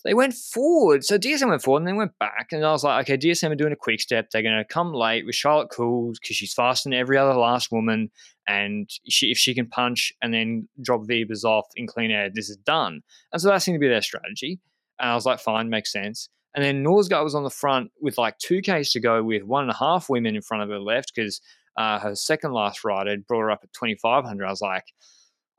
They 0.05 0.13
went 0.13 0.35
forward. 0.35 1.03
So 1.03 1.17
DSM 1.17 1.49
went 1.49 1.63
forward 1.63 1.79
and 1.79 1.87
then 1.87 1.95
went 1.95 2.17
back. 2.19 2.49
And 2.51 2.63
I 2.63 2.71
was 2.71 2.83
like, 2.83 3.09
okay, 3.09 3.17
DSM 3.17 3.49
are 3.49 3.55
doing 3.55 3.73
a 3.73 3.75
quick 3.75 3.99
step. 3.99 4.29
They're 4.29 4.43
going 4.43 4.55
to 4.55 4.63
come 4.63 4.93
late 4.93 5.25
with 5.25 5.33
Charlotte 5.33 5.71
Kool 5.71 6.11
because 6.11 6.35
she's 6.35 6.53
faster 6.53 6.87
than 6.87 6.97
every 6.97 7.17
other 7.17 7.33
last 7.33 7.71
woman. 7.71 8.11
And 8.47 8.87
she, 9.09 9.31
if 9.31 9.39
she 9.39 9.55
can 9.55 9.65
punch 9.65 10.13
and 10.21 10.31
then 10.31 10.69
drop 10.79 11.01
Wiebes 11.01 11.43
off 11.43 11.65
in 11.75 11.87
clean 11.87 12.11
air, 12.11 12.29
this 12.31 12.51
is 12.51 12.57
done. 12.57 13.01
And 13.33 13.41
so 13.41 13.49
that 13.49 13.63
seemed 13.63 13.77
to 13.77 13.79
be 13.79 13.87
their 13.87 14.03
strategy. 14.03 14.59
And 14.99 15.09
I 15.09 15.15
was 15.15 15.25
like, 15.25 15.39
fine, 15.39 15.69
makes 15.69 15.91
sense. 15.91 16.29
And 16.55 16.63
then 16.63 16.83
Norsgaard 16.83 17.23
was 17.23 17.35
on 17.35 17.43
the 17.43 17.49
front 17.49 17.91
with 17.99 18.17
like 18.17 18.37
two 18.37 18.61
Ks 18.61 18.91
to 18.93 19.01
go 19.01 19.21
with 19.21 19.43
one 19.43 19.63
and 19.63 19.71
a 19.71 19.77
half 19.77 20.09
women 20.09 20.35
in 20.35 20.41
front 20.41 20.63
of 20.63 20.69
her 20.69 20.79
left 20.79 21.11
because 21.13 21.41
uh, 21.77 21.99
her 21.99 22.15
second 22.15 22.53
last 22.53 22.85
ride 22.85 23.07
had 23.07 23.27
brought 23.27 23.41
her 23.41 23.51
up 23.51 23.59
at 23.63 23.73
2,500. 23.73 24.45
I 24.45 24.49
was 24.49 24.61
like, 24.61 24.85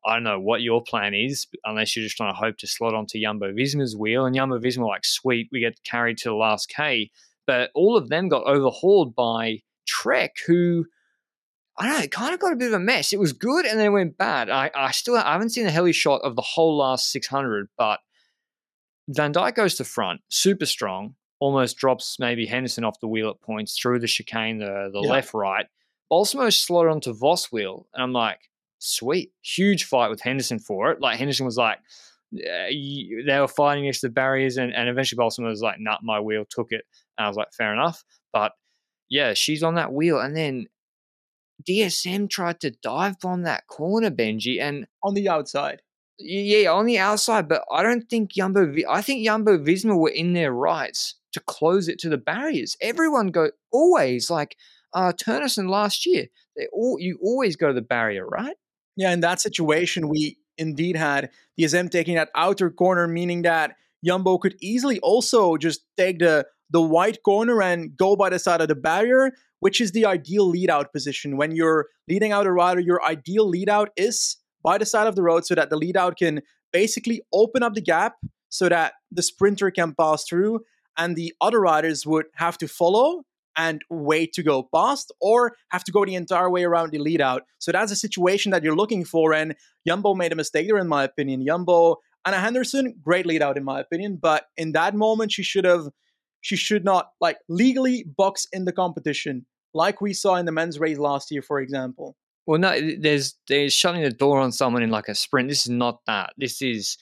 I 0.06 0.14
don't 0.14 0.24
know 0.24 0.40
what 0.40 0.62
your 0.62 0.82
plan 0.82 1.14
is, 1.14 1.46
unless 1.64 1.94
you're 1.94 2.04
just 2.04 2.16
trying 2.16 2.32
to 2.32 2.38
hope 2.38 2.56
to 2.58 2.66
slot 2.66 2.94
onto 2.94 3.20
Jumbo 3.20 3.52
Visma's 3.52 3.96
wheel. 3.96 4.24
And 4.24 4.34
Jumbo 4.34 4.58
Visma, 4.58 4.86
like, 4.86 5.04
sweet, 5.04 5.48
we 5.52 5.60
get 5.60 5.82
carried 5.84 6.16
to 6.18 6.30
the 6.30 6.34
last 6.34 6.68
K. 6.68 7.10
But 7.46 7.70
all 7.74 7.96
of 7.96 8.08
them 8.08 8.28
got 8.28 8.46
overhauled 8.46 9.14
by 9.14 9.62
Trek, 9.86 10.36
who 10.46 10.86
I 11.78 11.88
don't 11.88 12.00
know, 12.00 12.06
kind 12.08 12.32
of 12.32 12.40
got 12.40 12.52
a 12.52 12.56
bit 12.56 12.68
of 12.68 12.74
a 12.74 12.78
mess. 12.78 13.12
It 13.12 13.20
was 13.20 13.34
good 13.34 13.66
and 13.66 13.78
then 13.78 13.86
it 13.86 13.90
went 13.90 14.16
bad. 14.16 14.48
I, 14.48 14.70
I 14.74 14.92
still 14.92 15.16
I 15.16 15.32
haven't 15.32 15.50
seen 15.50 15.64
the 15.64 15.70
heli 15.70 15.92
shot 15.92 16.22
of 16.22 16.34
the 16.34 16.42
whole 16.42 16.78
last 16.78 17.10
600, 17.12 17.68
but 17.76 18.00
Van 19.08 19.32
Dijk 19.32 19.54
goes 19.54 19.74
to 19.76 19.84
front, 19.84 20.20
super 20.28 20.66
strong, 20.66 21.14
almost 21.38 21.76
drops 21.76 22.18
maybe 22.18 22.46
Henderson 22.46 22.84
off 22.84 23.00
the 23.00 23.08
wheel 23.08 23.30
at 23.30 23.40
points 23.40 23.78
through 23.78 24.00
the 24.00 24.06
chicane, 24.06 24.58
the, 24.58 24.90
the 24.92 25.00
yeah. 25.02 25.10
left 25.10 25.34
right. 25.34 25.66
Balsamo 26.10 26.50
slotted 26.50 26.92
onto 26.92 27.12
Vos 27.12 27.50
wheel, 27.52 27.86
and 27.94 28.02
I'm 28.02 28.12
like, 28.12 28.50
sweet, 28.78 29.32
huge 29.42 29.84
fight 29.84 30.08
with 30.08 30.20
Henderson 30.20 30.58
for 30.58 30.90
it. 30.92 31.00
Like 31.00 31.18
Henderson 31.18 31.46
was 31.46 31.56
like, 31.56 31.78
uh, 32.34 32.68
they 32.68 33.38
were 33.40 33.48
fighting 33.48 33.84
against 33.84 34.02
the 34.02 34.08
barriers, 34.08 34.56
and, 34.56 34.74
and 34.74 34.88
eventually 34.88 35.16
Balsamo 35.16 35.48
was 35.48 35.62
like, 35.62 35.78
"Nut, 35.78 36.00
my 36.02 36.20
wheel 36.20 36.44
took 36.48 36.72
it." 36.72 36.84
And 37.16 37.24
I 37.24 37.28
was 37.28 37.36
like, 37.36 37.52
"Fair 37.52 37.72
enough." 37.72 38.04
But 38.32 38.52
yeah, 39.08 39.34
she's 39.34 39.62
on 39.62 39.76
that 39.76 39.92
wheel, 39.92 40.18
and 40.18 40.36
then 40.36 40.66
DSM 41.68 42.28
tried 42.28 42.60
to 42.60 42.70
dive 42.70 43.20
bomb 43.20 43.42
that 43.42 43.66
corner, 43.68 44.10
Benji, 44.10 44.60
and 44.60 44.86
on 45.02 45.14
the 45.14 45.28
outside. 45.28 45.82
Yeah, 46.18 46.72
on 46.72 46.86
the 46.86 46.98
outside, 46.98 47.48
but 47.48 47.62
I 47.70 47.82
don't 47.82 48.08
think 48.08 48.32
Jumbo. 48.32 48.72
I 48.88 49.02
think 49.02 49.24
Jumbo 49.24 49.58
Visma 49.58 49.98
were 49.98 50.10
in 50.10 50.32
their 50.32 50.52
rights 50.52 51.14
to 51.32 51.40
close 51.40 51.88
it 51.88 51.98
to 52.00 52.08
the 52.08 52.16
barriers. 52.16 52.76
Everyone 52.80 53.28
go 53.28 53.50
always 53.70 54.30
like 54.30 54.56
uh 54.94 55.12
Turnison 55.12 55.68
last 55.68 56.06
year. 56.06 56.26
They 56.56 56.68
all 56.72 56.96
you 56.98 57.18
always 57.22 57.56
go 57.56 57.68
to 57.68 57.74
the 57.74 57.82
barrier, 57.82 58.26
right? 58.26 58.56
Yeah, 58.96 59.12
in 59.12 59.20
that 59.20 59.40
situation, 59.40 60.08
we 60.08 60.38
indeed 60.56 60.96
had 60.96 61.30
the 61.58 61.64
DSM 61.64 61.90
taking 61.90 62.14
that 62.14 62.30
outer 62.34 62.70
corner, 62.70 63.06
meaning 63.06 63.42
that 63.42 63.76
Jumbo 64.02 64.38
could 64.38 64.56
easily 64.62 64.98
also 65.00 65.58
just 65.58 65.82
take 65.98 66.18
the 66.18 66.46
the 66.70 66.80
white 66.80 67.22
corner 67.22 67.62
and 67.62 67.96
go 67.96 68.16
by 68.16 68.30
the 68.30 68.38
side 68.38 68.62
of 68.62 68.68
the 68.68 68.74
barrier, 68.74 69.32
which 69.60 69.80
is 69.82 69.92
the 69.92 70.06
ideal 70.06 70.48
lead 70.48 70.70
out 70.70 70.92
position. 70.94 71.36
When 71.36 71.52
you're 71.54 71.88
leading 72.08 72.32
out 72.32 72.46
a 72.46 72.52
rider, 72.52 72.80
your 72.80 73.04
ideal 73.04 73.46
lead 73.48 73.68
out 73.68 73.90
is 73.96 74.36
by 74.66 74.76
the 74.76 74.84
side 74.84 75.06
of 75.06 75.14
the 75.14 75.22
road 75.22 75.46
so 75.46 75.54
that 75.54 75.70
the 75.70 75.76
lead 75.76 75.96
out 75.96 76.16
can 76.16 76.42
basically 76.72 77.22
open 77.32 77.62
up 77.62 77.74
the 77.74 77.80
gap 77.80 78.14
so 78.48 78.68
that 78.68 78.94
the 79.12 79.22
sprinter 79.22 79.70
can 79.70 79.94
pass 79.94 80.24
through 80.24 80.58
and 80.98 81.14
the 81.14 81.32
other 81.40 81.60
riders 81.60 82.04
would 82.04 82.26
have 82.34 82.58
to 82.58 82.66
follow 82.66 83.22
and 83.56 83.82
wait 83.88 84.32
to 84.32 84.42
go 84.42 84.68
past 84.74 85.12
or 85.20 85.54
have 85.68 85.84
to 85.84 85.92
go 85.92 86.04
the 86.04 86.16
entire 86.16 86.50
way 86.50 86.64
around 86.64 86.90
the 86.90 86.98
lead 86.98 87.20
out. 87.20 87.44
So 87.60 87.70
that's 87.70 87.92
a 87.92 87.96
situation 87.96 88.50
that 88.50 88.64
you're 88.64 88.74
looking 88.74 89.04
for. 89.04 89.32
And 89.32 89.54
Yumbo 89.88 90.16
made 90.16 90.32
a 90.32 90.36
mistake 90.36 90.66
there, 90.66 90.78
in 90.78 90.88
my 90.88 91.04
opinion. 91.04 91.46
Yumbo, 91.46 91.96
Anna 92.26 92.40
Henderson, 92.40 92.96
great 93.00 93.24
lead 93.24 93.42
out, 93.42 93.56
in 93.56 93.62
my 93.62 93.78
opinion. 93.78 94.18
But 94.20 94.46
in 94.56 94.72
that 94.72 94.96
moment, 94.96 95.30
she 95.30 95.44
should 95.44 95.64
have, 95.64 95.88
she 96.40 96.56
should 96.56 96.84
not 96.84 97.10
like 97.20 97.38
legally 97.48 98.04
box 98.04 98.48
in 98.52 98.64
the 98.64 98.72
competition 98.72 99.46
like 99.72 100.00
we 100.00 100.12
saw 100.12 100.34
in 100.34 100.46
the 100.46 100.52
men's 100.52 100.80
race 100.80 100.98
last 100.98 101.30
year, 101.30 101.42
for 101.42 101.60
example. 101.60 102.16
Well, 102.46 102.60
no, 102.60 102.78
there's 102.98 103.34
there's 103.48 103.72
shutting 103.72 104.02
the 104.02 104.10
door 104.10 104.38
on 104.38 104.52
someone 104.52 104.82
in 104.82 104.90
like 104.90 105.08
a 105.08 105.14
sprint. 105.14 105.48
This 105.48 105.66
is 105.66 105.70
not 105.70 106.00
that. 106.06 106.32
This 106.36 106.62
is 106.62 106.96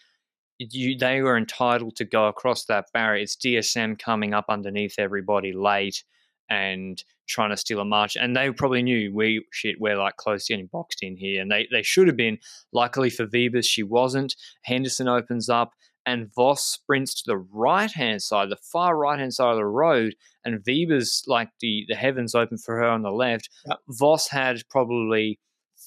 you. 0.59 0.97
They 0.97 1.21
were 1.21 1.37
entitled 1.37 1.97
to 1.97 2.05
go 2.05 2.29
across 2.29 2.65
that 2.65 2.87
barrier. 2.95 3.23
It's 3.23 3.37
DSM 3.37 3.99
coming 3.99 4.33
up 4.33 4.47
underneath 4.49 4.95
everybody 4.99 5.53
late 5.53 6.03
and 6.49 7.03
trying 7.27 7.51
to 7.51 7.57
steal 7.57 7.81
a 7.81 7.85
march. 7.85 8.17
And 8.17 8.37
they 8.37 8.51
probably 8.51 8.83
knew 8.83 9.13
we 9.15 9.45
shit 9.53 9.81
we're 9.81 9.97
like 9.97 10.17
close 10.17 10.47
to 10.47 10.55
getting 10.55 10.67
boxed 10.67 11.03
in 11.03 11.17
here, 11.17 11.43
and 11.43 11.51
they 11.51 11.69
they 11.71 11.83
should 11.83 12.07
have 12.07 12.17
been. 12.17 12.39
Luckily 12.73 13.11
for 13.11 13.27
Wiebes, 13.27 13.67
she 13.67 13.83
wasn't. 13.83 14.35
Henderson 14.63 15.09
opens 15.09 15.51
up 15.51 15.73
and 16.07 16.33
Vos 16.35 16.63
sprints 16.63 17.15
to 17.15 17.25
the 17.27 17.37
right 17.37 17.91
hand 17.91 18.23
side, 18.23 18.51
the 18.51 18.57
far 18.57 18.97
right 18.97 19.19
hand 19.19 19.35
side 19.35 19.53
of 19.53 19.57
the 19.57 19.65
road, 19.65 20.15
and 20.45 20.63
Wiebes 20.65 21.27
like 21.27 21.51
the 21.61 21.85
the 21.89 21.95
heavens 21.95 22.35
open 22.35 22.59
for 22.59 22.77
her 22.77 22.89
on 22.89 23.03
the 23.03 23.11
left. 23.11 23.49
Yep. 23.67 23.79
Vos 23.89 24.29
had 24.29 24.63
probably 24.71 25.39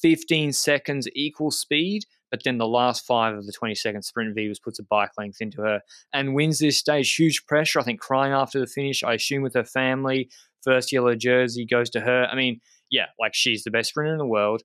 15 0.01 0.53
seconds 0.53 1.07
equal 1.15 1.51
speed, 1.51 2.03
but 2.31 2.43
then 2.43 2.57
the 2.57 2.67
last 2.67 3.05
five 3.05 3.35
of 3.35 3.45
the 3.45 3.53
20 3.53 3.75
second 3.75 4.03
sprint, 4.03 4.35
Wiebes 4.35 4.61
puts 4.61 4.79
a 4.79 4.83
bike 4.83 5.11
length 5.17 5.37
into 5.41 5.61
her 5.61 5.81
and 6.13 6.35
wins 6.35 6.59
this 6.59 6.77
stage. 6.77 7.13
Huge 7.15 7.45
pressure, 7.45 7.79
I 7.79 7.83
think, 7.83 7.99
crying 7.99 8.33
after 8.33 8.59
the 8.59 8.67
finish. 8.67 9.03
I 9.03 9.13
assume 9.13 9.43
with 9.43 9.53
her 9.53 9.63
family, 9.63 10.29
first 10.63 10.91
yellow 10.91 11.15
jersey 11.15 11.65
goes 11.65 11.89
to 11.91 12.01
her. 12.01 12.25
I 12.25 12.35
mean, 12.35 12.59
yeah, 12.89 13.07
like 13.19 13.33
she's 13.33 13.63
the 13.63 13.71
best 13.71 13.89
sprinter 13.89 14.13
in 14.13 14.17
the 14.17 14.25
world. 14.25 14.63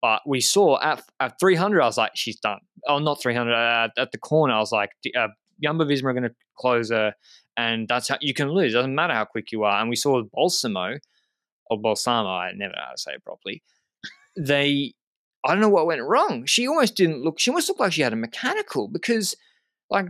But 0.00 0.22
we 0.26 0.40
saw 0.40 0.80
at, 0.80 1.02
at 1.18 1.40
300, 1.40 1.80
I 1.80 1.86
was 1.86 1.98
like, 1.98 2.12
she's 2.14 2.38
done. 2.38 2.60
Oh, 2.86 2.98
not 2.98 3.20
300. 3.20 3.52
Uh, 3.52 3.88
at 3.98 4.12
the 4.12 4.18
corner, 4.18 4.54
I 4.54 4.58
was 4.58 4.72
like, 4.72 4.90
uh, 5.16 5.28
Visma 5.64 6.04
are 6.04 6.12
going 6.12 6.22
to 6.22 6.34
close 6.56 6.90
her. 6.90 7.14
And 7.56 7.88
that's 7.88 8.08
how 8.08 8.18
you 8.20 8.34
can 8.34 8.50
lose. 8.50 8.72
It 8.72 8.76
doesn't 8.76 8.94
matter 8.94 9.14
how 9.14 9.24
quick 9.24 9.50
you 9.50 9.64
are. 9.64 9.80
And 9.80 9.90
we 9.90 9.96
saw 9.96 10.22
Balsamo, 10.32 10.98
or 11.70 11.80
Balsamo, 11.80 12.28
I 12.28 12.52
never 12.54 12.72
know 12.72 12.82
how 12.86 12.92
to 12.92 12.98
say 12.98 13.12
it 13.14 13.24
properly. 13.24 13.62
They, 14.36 14.94
I 15.44 15.52
don't 15.52 15.60
know 15.60 15.68
what 15.68 15.86
went 15.86 16.02
wrong. 16.02 16.46
She 16.46 16.68
almost 16.68 16.94
didn't 16.94 17.24
look, 17.24 17.40
she 17.40 17.50
almost 17.50 17.68
looked 17.68 17.80
like 17.80 17.92
she 17.92 18.02
had 18.02 18.12
a 18.12 18.16
mechanical 18.16 18.86
because, 18.86 19.34
like, 19.90 20.06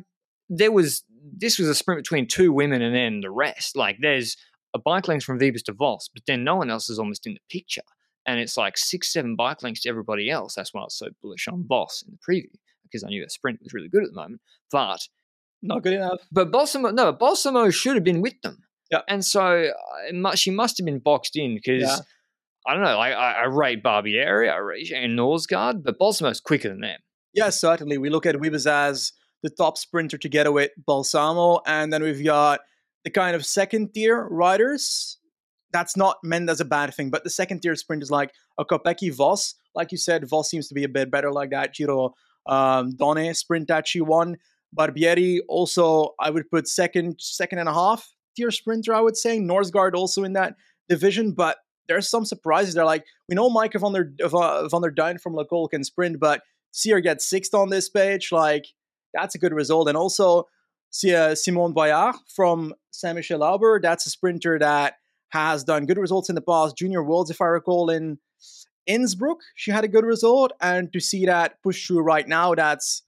there 0.51 0.73
was, 0.73 1.03
this 1.33 1.59
was 1.59 1.69
a 1.69 1.75
sprint 1.75 2.03
between 2.03 2.27
two 2.27 2.53
women 2.53 2.83
and 2.83 2.95
then 2.95 3.21
the 3.21 3.31
rest. 3.31 3.75
Like, 3.75 3.97
there's 4.01 4.37
a 4.75 4.79
bike 4.79 5.09
length 5.09 5.25
from 5.25 5.39
Wiebes 5.39 5.65
to 5.65 5.73
Vos, 5.73 6.11
but 6.13 6.25
then 6.27 6.45
no 6.45 6.57
one 6.57 6.69
else 6.69 6.91
is 6.91 6.99
almost 6.99 7.27
in 7.27 7.33
the 7.33 7.41
picture 7.49 7.81
and 8.29 8.39
it's 8.39 8.59
like 8.59 8.77
six, 8.77 9.11
seven 9.11 9.37
bike 9.37 9.63
lengths 9.63 9.81
to 9.83 9.89
everybody 9.89 10.31
else. 10.31 10.55
That's 10.55 10.75
why 10.75 10.83
I 10.83 10.85
was 10.85 10.99
so 10.99 11.09
bullish 11.23 11.49
on 11.49 11.65
Vos 11.67 12.05
in 12.07 12.13
the 12.13 12.19
preview 12.19 12.53
because 12.85 13.03
I 13.03 13.09
knew 13.09 13.25
the 13.25 13.31
sprint 13.31 13.61
was 13.63 13.73
really 13.73 13.89
good 13.89 14.05
at 14.05 14.11
the 14.11 14.17
moment, 14.17 14.43
but 14.71 15.01
not 15.63 15.83
good 15.83 15.95
enough. 15.95 16.21
But 16.31 16.53
Balsamo, 16.53 16.91
no, 16.91 17.11
Balsamo 17.13 17.71
should 17.71 17.97
have 17.97 18.05
been 18.05 18.21
with 18.21 18.41
them. 18.43 18.59
Yeah, 18.91 19.01
and 19.09 19.25
so 19.25 19.71
uh, 20.25 20.35
she 20.37 20.51
must 20.51 20.79
have 20.79 20.85
been 20.85 21.01
boxed 21.01 21.37
in 21.37 21.55
because. 21.57 21.83
Yeah. 21.83 21.99
I 22.67 22.75
don't 22.75 22.83
know. 22.83 22.99
I, 22.99 23.11
I, 23.13 23.31
I 23.31 23.45
rate 23.47 23.83
Barbieri, 23.83 24.53
I 24.53 24.57
rate 24.59 24.93
and 24.93 25.19
Norsgaard, 25.19 25.83
but 25.83 25.99
Balsamo's 25.99 26.39
quicker 26.39 26.69
than 26.69 26.81
them. 26.81 26.99
Yeah, 27.33 27.49
certainly. 27.49 27.97
We 27.97 28.11
look 28.11 28.27
at 28.27 28.35
Wiebes 28.35 28.67
as 28.67 29.13
the 29.43 29.49
top 29.49 29.79
sprinter 29.79 30.19
together 30.19 30.53
with 30.53 30.73
Balsamo, 30.77 31.61
and 31.67 31.91
then 31.91 32.03
we've 32.03 32.23
got 32.23 32.61
the 33.05 33.11
kind 33.11 33.35
of 33.35 33.47
second 33.47 33.95
tier 33.95 34.29
riders 34.31 35.18
that's 35.73 35.97
not 35.97 36.17
meant 36.23 36.51
as 36.51 36.61
a 36.61 36.65
bad 36.65 36.95
thing. 36.95 37.11
But 37.11 37.25
the 37.25 37.31
second 37.31 37.61
tier 37.61 37.77
sprint 37.77 38.03
is 38.03 38.11
like 38.11 38.33
a 38.59 38.65
Kopecky 38.65 39.13
Vos, 39.13 39.55
like 39.75 39.93
you 39.93 39.99
said, 39.99 40.29
Vos 40.29 40.51
seems 40.51 40.69
to 40.69 40.75
be 40.75 40.85
a 40.85 40.89
bit 40.89 41.11
better 41.11 41.33
like 41.33 41.51
that. 41.51 41.75
Giro 41.75 42.15
um, 42.47 42.95
Donne 42.97 43.35
sprint 43.35 43.69
that 43.69 43.87
she 43.87 44.01
won. 44.01 44.37
Barbieri 44.77 45.39
also, 45.49 46.15
I 46.21 46.31
would 46.31 46.51
put 46.51 46.69
second, 46.69 47.17
second 47.19 47.59
and 47.59 47.69
a 47.69 47.75
half 47.75 48.13
tier 48.37 48.51
sprinter, 48.51 48.95
I 48.95 49.01
would 49.01 49.17
say. 49.17 49.39
Norsgaard 49.39 49.95
also 49.95 50.25
in 50.25 50.35
that 50.35 50.55
division, 50.89 51.33
but 51.33 51.59
there's 51.89 52.09
some 52.09 52.25
surprises 52.25 52.75
there. 52.75 52.85
Like 52.85 53.05
we 53.29 53.35
know 53.35 53.51
Maike 53.51 53.81
van 53.81 53.93
der 53.93 54.11
van 54.69 54.83
der 54.83 54.91
Duin 54.91 55.19
from 55.19 55.35
Le 55.35 55.45
Col 55.47 55.69
can 55.69 55.85
sprint, 55.85 56.21
but 56.21 56.43
see 56.71 56.91
her 56.91 57.01
get 57.01 57.23
sixth 57.23 57.55
on 57.55 57.71
this 57.71 57.89
page, 57.89 58.31
like 58.31 58.67
that's 59.15 59.35
a 59.35 59.39
good 59.39 59.55
result. 59.55 59.89
And 59.89 59.97
also 59.97 60.45
see 60.91 61.35
Simone 61.35 61.73
Boilard 61.73 62.15
from 62.35 62.75
Saint 62.91 63.17
Michel 63.17 63.43
Auber, 63.43 63.81
that's 63.81 64.07
a 64.07 64.11
sprinter 64.11 64.59
that 64.59 64.95
has 65.31 65.65
done 65.65 65.87
good 65.87 65.99
results 65.99 66.29
in 66.29 66.35
the 66.35 66.41
past. 66.41 66.77
Junior 66.77 67.03
Worlds, 67.03 67.31
if 67.31 67.41
I 67.41 67.47
recall, 67.47 67.91
in 67.91 68.19
Innsbruck, 68.87 69.39
she 69.55 69.71
had 69.71 69.85
a 69.85 69.89
good 69.89 70.05
result, 70.05 70.53
and 70.61 70.93
to 70.93 71.01
see 71.01 71.27
that 71.27 71.63
push 71.63 71.87
through 71.87 72.01
right 72.01 72.27
now, 72.27 72.55
that's 72.55 73.03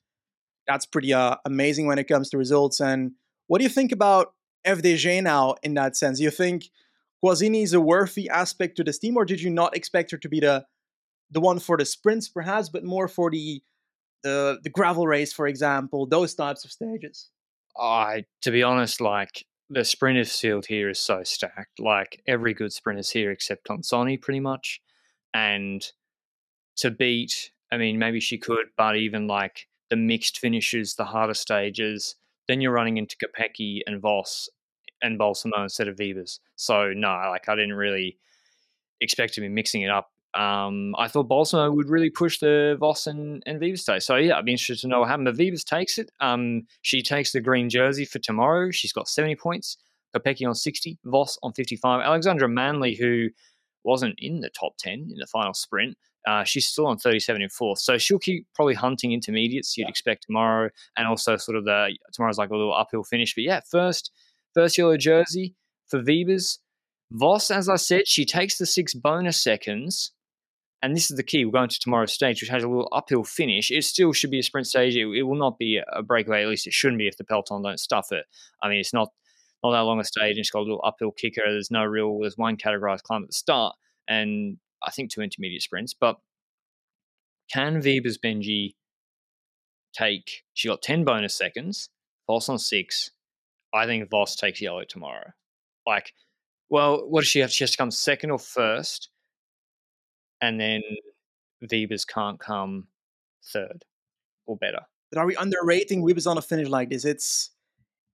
that's 0.66 0.86
pretty 0.86 1.12
uh, 1.12 1.36
amazing 1.44 1.86
when 1.86 1.98
it 1.98 2.04
comes 2.04 2.30
to 2.30 2.38
results. 2.38 2.80
And 2.80 3.12
what 3.48 3.58
do 3.58 3.64
you 3.64 3.70
think 3.70 3.90
about 3.90 4.34
FDJ 4.66 5.22
now 5.22 5.56
in 5.62 5.74
that 5.74 5.96
sense? 5.96 6.18
Do 6.18 6.24
you 6.24 6.30
think 6.30 6.70
Guazzini 7.24 7.62
is 7.62 7.72
a 7.72 7.80
worthy 7.80 8.28
aspect 8.28 8.76
to 8.76 8.84
this 8.84 8.98
team, 8.98 9.16
or 9.16 9.24
did 9.24 9.40
you 9.40 9.50
not 9.50 9.76
expect 9.76 10.10
her 10.10 10.18
to 10.18 10.28
be 10.28 10.40
the 10.40 10.66
the 11.30 11.40
one 11.40 11.58
for 11.58 11.76
the 11.76 11.84
sprints, 11.84 12.28
perhaps, 12.28 12.68
but 12.68 12.84
more 12.84 13.08
for 13.08 13.30
the 13.30 13.62
the 14.22 14.58
the 14.62 14.70
gravel 14.70 15.06
race, 15.06 15.32
for 15.32 15.46
example, 15.46 16.06
those 16.06 16.34
types 16.34 16.64
of 16.64 16.70
stages? 16.70 17.30
I, 17.78 18.24
to 18.42 18.50
be 18.50 18.62
honest, 18.62 19.00
like 19.00 19.46
the 19.70 19.84
sprinters 19.84 20.36
field 20.36 20.66
here 20.66 20.90
is 20.90 20.98
so 20.98 21.22
stacked. 21.22 21.78
Like 21.78 22.22
every 22.26 22.52
good 22.52 22.72
sprinter's 22.72 23.10
here 23.10 23.30
except 23.30 23.66
Consonni, 23.66 24.20
pretty 24.20 24.40
much. 24.40 24.80
And 25.32 25.86
to 26.78 26.90
beat, 26.90 27.52
I 27.70 27.76
mean, 27.76 27.98
maybe 27.98 28.18
she 28.18 28.36
could, 28.36 28.66
but 28.76 28.96
even 28.96 29.28
like 29.28 29.68
the 29.88 29.96
mixed 29.96 30.38
finishes, 30.38 30.96
the 30.96 31.04
harder 31.04 31.34
stages, 31.34 32.16
then 32.48 32.60
you're 32.60 32.72
running 32.72 32.96
into 32.96 33.16
Kopecky 33.16 33.80
and 33.86 34.00
Vos 34.00 34.48
and 35.00 35.16
Balsamo 35.16 35.62
instead 35.62 35.86
of 35.86 35.96
Wiebes. 35.96 36.40
So 36.56 36.92
no, 36.92 37.08
like 37.30 37.48
I 37.48 37.54
didn't 37.54 37.74
really 37.74 38.18
expect 39.00 39.34
to 39.34 39.40
be 39.40 39.48
mixing 39.48 39.82
it 39.82 39.90
up 39.90 40.10
um, 40.34 40.94
I 40.96 41.08
thought 41.08 41.28
Balsamo 41.28 41.72
would 41.72 41.88
really 41.88 42.10
push 42.10 42.38
the 42.38 42.76
Vos 42.78 43.06
and, 43.06 43.42
and 43.46 43.60
Wiebes 43.60 43.84
today. 43.84 43.98
So 43.98 44.16
yeah, 44.16 44.36
I'd 44.36 44.44
be 44.44 44.52
interested 44.52 44.78
to 44.80 44.88
know 44.88 45.00
what 45.00 45.08
happened. 45.08 45.26
But 45.26 45.36
Wiebes 45.36 45.64
takes 45.64 45.98
it. 45.98 46.10
Um, 46.20 46.66
she 46.82 47.02
takes 47.02 47.32
the 47.32 47.40
green 47.40 47.68
jersey 47.68 48.04
for 48.04 48.20
tomorrow. 48.20 48.70
She's 48.70 48.92
got 48.92 49.08
70 49.08 49.36
points. 49.36 49.76
Kopecky 50.14 50.46
on 50.46 50.54
60, 50.54 50.98
Vos 51.04 51.38
on 51.42 51.52
55. 51.52 52.02
Alexandra 52.02 52.48
Manly, 52.48 52.94
who 52.94 53.28
wasn't 53.84 54.14
in 54.18 54.40
the 54.40 54.50
top 54.50 54.74
10 54.78 54.92
in 54.92 55.16
the 55.18 55.26
final 55.26 55.54
sprint, 55.54 55.96
uh, 56.26 56.44
she's 56.44 56.68
still 56.68 56.86
on 56.86 56.98
37 56.98 57.42
in 57.42 57.48
fourth. 57.48 57.78
So 57.80 57.98
she'll 57.98 58.18
keep 58.18 58.46
probably 58.54 58.74
hunting 58.74 59.12
intermediates 59.12 59.76
you'd 59.76 59.84
yeah. 59.84 59.88
expect 59.88 60.26
tomorrow. 60.26 60.70
And 60.96 61.08
also 61.08 61.36
sort 61.36 61.56
of 61.56 61.64
the 61.64 61.96
tomorrow's 62.12 62.38
like 62.38 62.50
a 62.50 62.56
little 62.56 62.74
uphill 62.74 63.04
finish. 63.04 63.34
But 63.34 63.44
yeah, 63.44 63.60
first 63.68 64.12
first 64.54 64.78
yellow 64.78 64.96
jersey 64.96 65.54
for 65.88 66.00
Wiebes. 66.00 66.58
Vos, 67.12 67.50
as 67.50 67.68
I 67.68 67.76
said, 67.76 68.06
she 68.06 68.24
takes 68.24 68.58
the 68.58 68.66
six 68.66 68.94
bonus 68.94 69.42
seconds 69.42 70.12
and 70.82 70.96
this 70.96 71.10
is 71.10 71.16
the 71.16 71.22
key. 71.22 71.44
We're 71.44 71.52
going 71.52 71.68
to 71.68 71.78
tomorrow's 71.78 72.12
stage, 72.12 72.40
which 72.40 72.50
has 72.50 72.64
a 72.64 72.68
little 72.68 72.88
uphill 72.92 73.24
finish. 73.24 73.70
It 73.70 73.84
still 73.84 74.12
should 74.12 74.30
be 74.30 74.38
a 74.38 74.42
sprint 74.42 74.66
stage. 74.66 74.96
It, 74.96 75.06
it, 75.08 75.22
will 75.22 75.38
not 75.38 75.58
be 75.58 75.80
a 75.92 76.02
breakaway. 76.02 76.42
At 76.42 76.48
least 76.48 76.66
it 76.66 76.72
shouldn't 76.72 76.98
be 76.98 77.06
if 77.06 77.16
the 77.16 77.24
peloton 77.24 77.62
don't 77.62 77.78
stuff 77.78 78.12
it. 78.12 78.24
I 78.62 78.68
mean, 78.68 78.78
it's 78.78 78.94
not 78.94 79.10
not 79.62 79.72
that 79.72 79.80
long 79.80 80.00
a 80.00 80.04
stage, 80.04 80.30
and 80.30 80.38
it's 80.38 80.50
got 80.50 80.60
a 80.60 80.62
little 80.62 80.80
uphill 80.82 81.10
kicker. 81.10 81.42
There's 81.44 81.70
no 81.70 81.84
real. 81.84 82.20
There's 82.20 82.38
one 82.38 82.56
categorized 82.56 83.02
climb 83.02 83.22
at 83.22 83.28
the 83.28 83.34
start, 83.34 83.76
and 84.08 84.56
I 84.82 84.90
think 84.90 85.10
two 85.10 85.20
intermediate 85.20 85.62
sprints. 85.62 85.94
But 85.94 86.16
can 87.52 87.82
Wiebes 87.82 88.18
Benji 88.24 88.74
take? 89.92 90.44
She 90.54 90.68
got 90.68 90.82
ten 90.82 91.04
bonus 91.04 91.36
seconds. 91.36 91.90
Vos 92.26 92.48
on 92.48 92.58
six. 92.58 93.10
I 93.74 93.86
think 93.86 94.08
Vos 94.10 94.34
takes 94.34 94.60
yellow 94.60 94.84
tomorrow. 94.84 95.32
Like 95.86 96.14
Well, 96.70 97.08
what 97.08 97.20
does 97.20 97.28
she 97.28 97.40
have? 97.40 97.52
She 97.52 97.64
has 97.64 97.72
to 97.72 97.76
come 97.76 97.90
second 97.90 98.30
or 98.30 98.38
first, 98.38 99.10
and 100.40 100.60
then 100.60 100.82
Wiebes 101.62 102.06
can't 102.06 102.38
come 102.38 102.88
third 103.52 103.84
or 104.46 104.56
better. 104.56 104.80
But 105.10 105.20
are 105.20 105.26
we 105.26 105.36
underrating 105.36 106.02
Wiebes 106.02 106.26
on 106.26 106.38
a 106.38 106.42
finish 106.42 106.68
like 106.68 106.90
this? 106.90 107.04
It's 107.04 107.50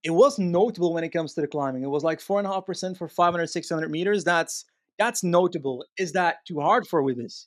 it 0.03 0.11
was 0.11 0.39
notable 0.39 0.95
when 0.95 1.05
it 1.05 1.11
comes 1.11 1.35
to 1.35 1.41
the 1.41 1.49
climbing. 1.49 1.83
It 1.83 1.91
was 1.91 2.05
like 2.05 2.21
four 2.21 2.39
and 2.39 2.47
a 2.47 2.53
half 2.53 2.67
percent 2.67 2.97
for 2.97 3.09
500, 3.09 3.47
600 3.47 3.91
meters. 3.91 4.25
That's 4.25 4.65
that's 4.99 5.23
notable. 5.23 5.85
Is 5.99 6.13
that 6.13 6.37
too 6.47 6.61
hard 6.61 6.87
for 6.87 7.03
Wiebes? 7.03 7.47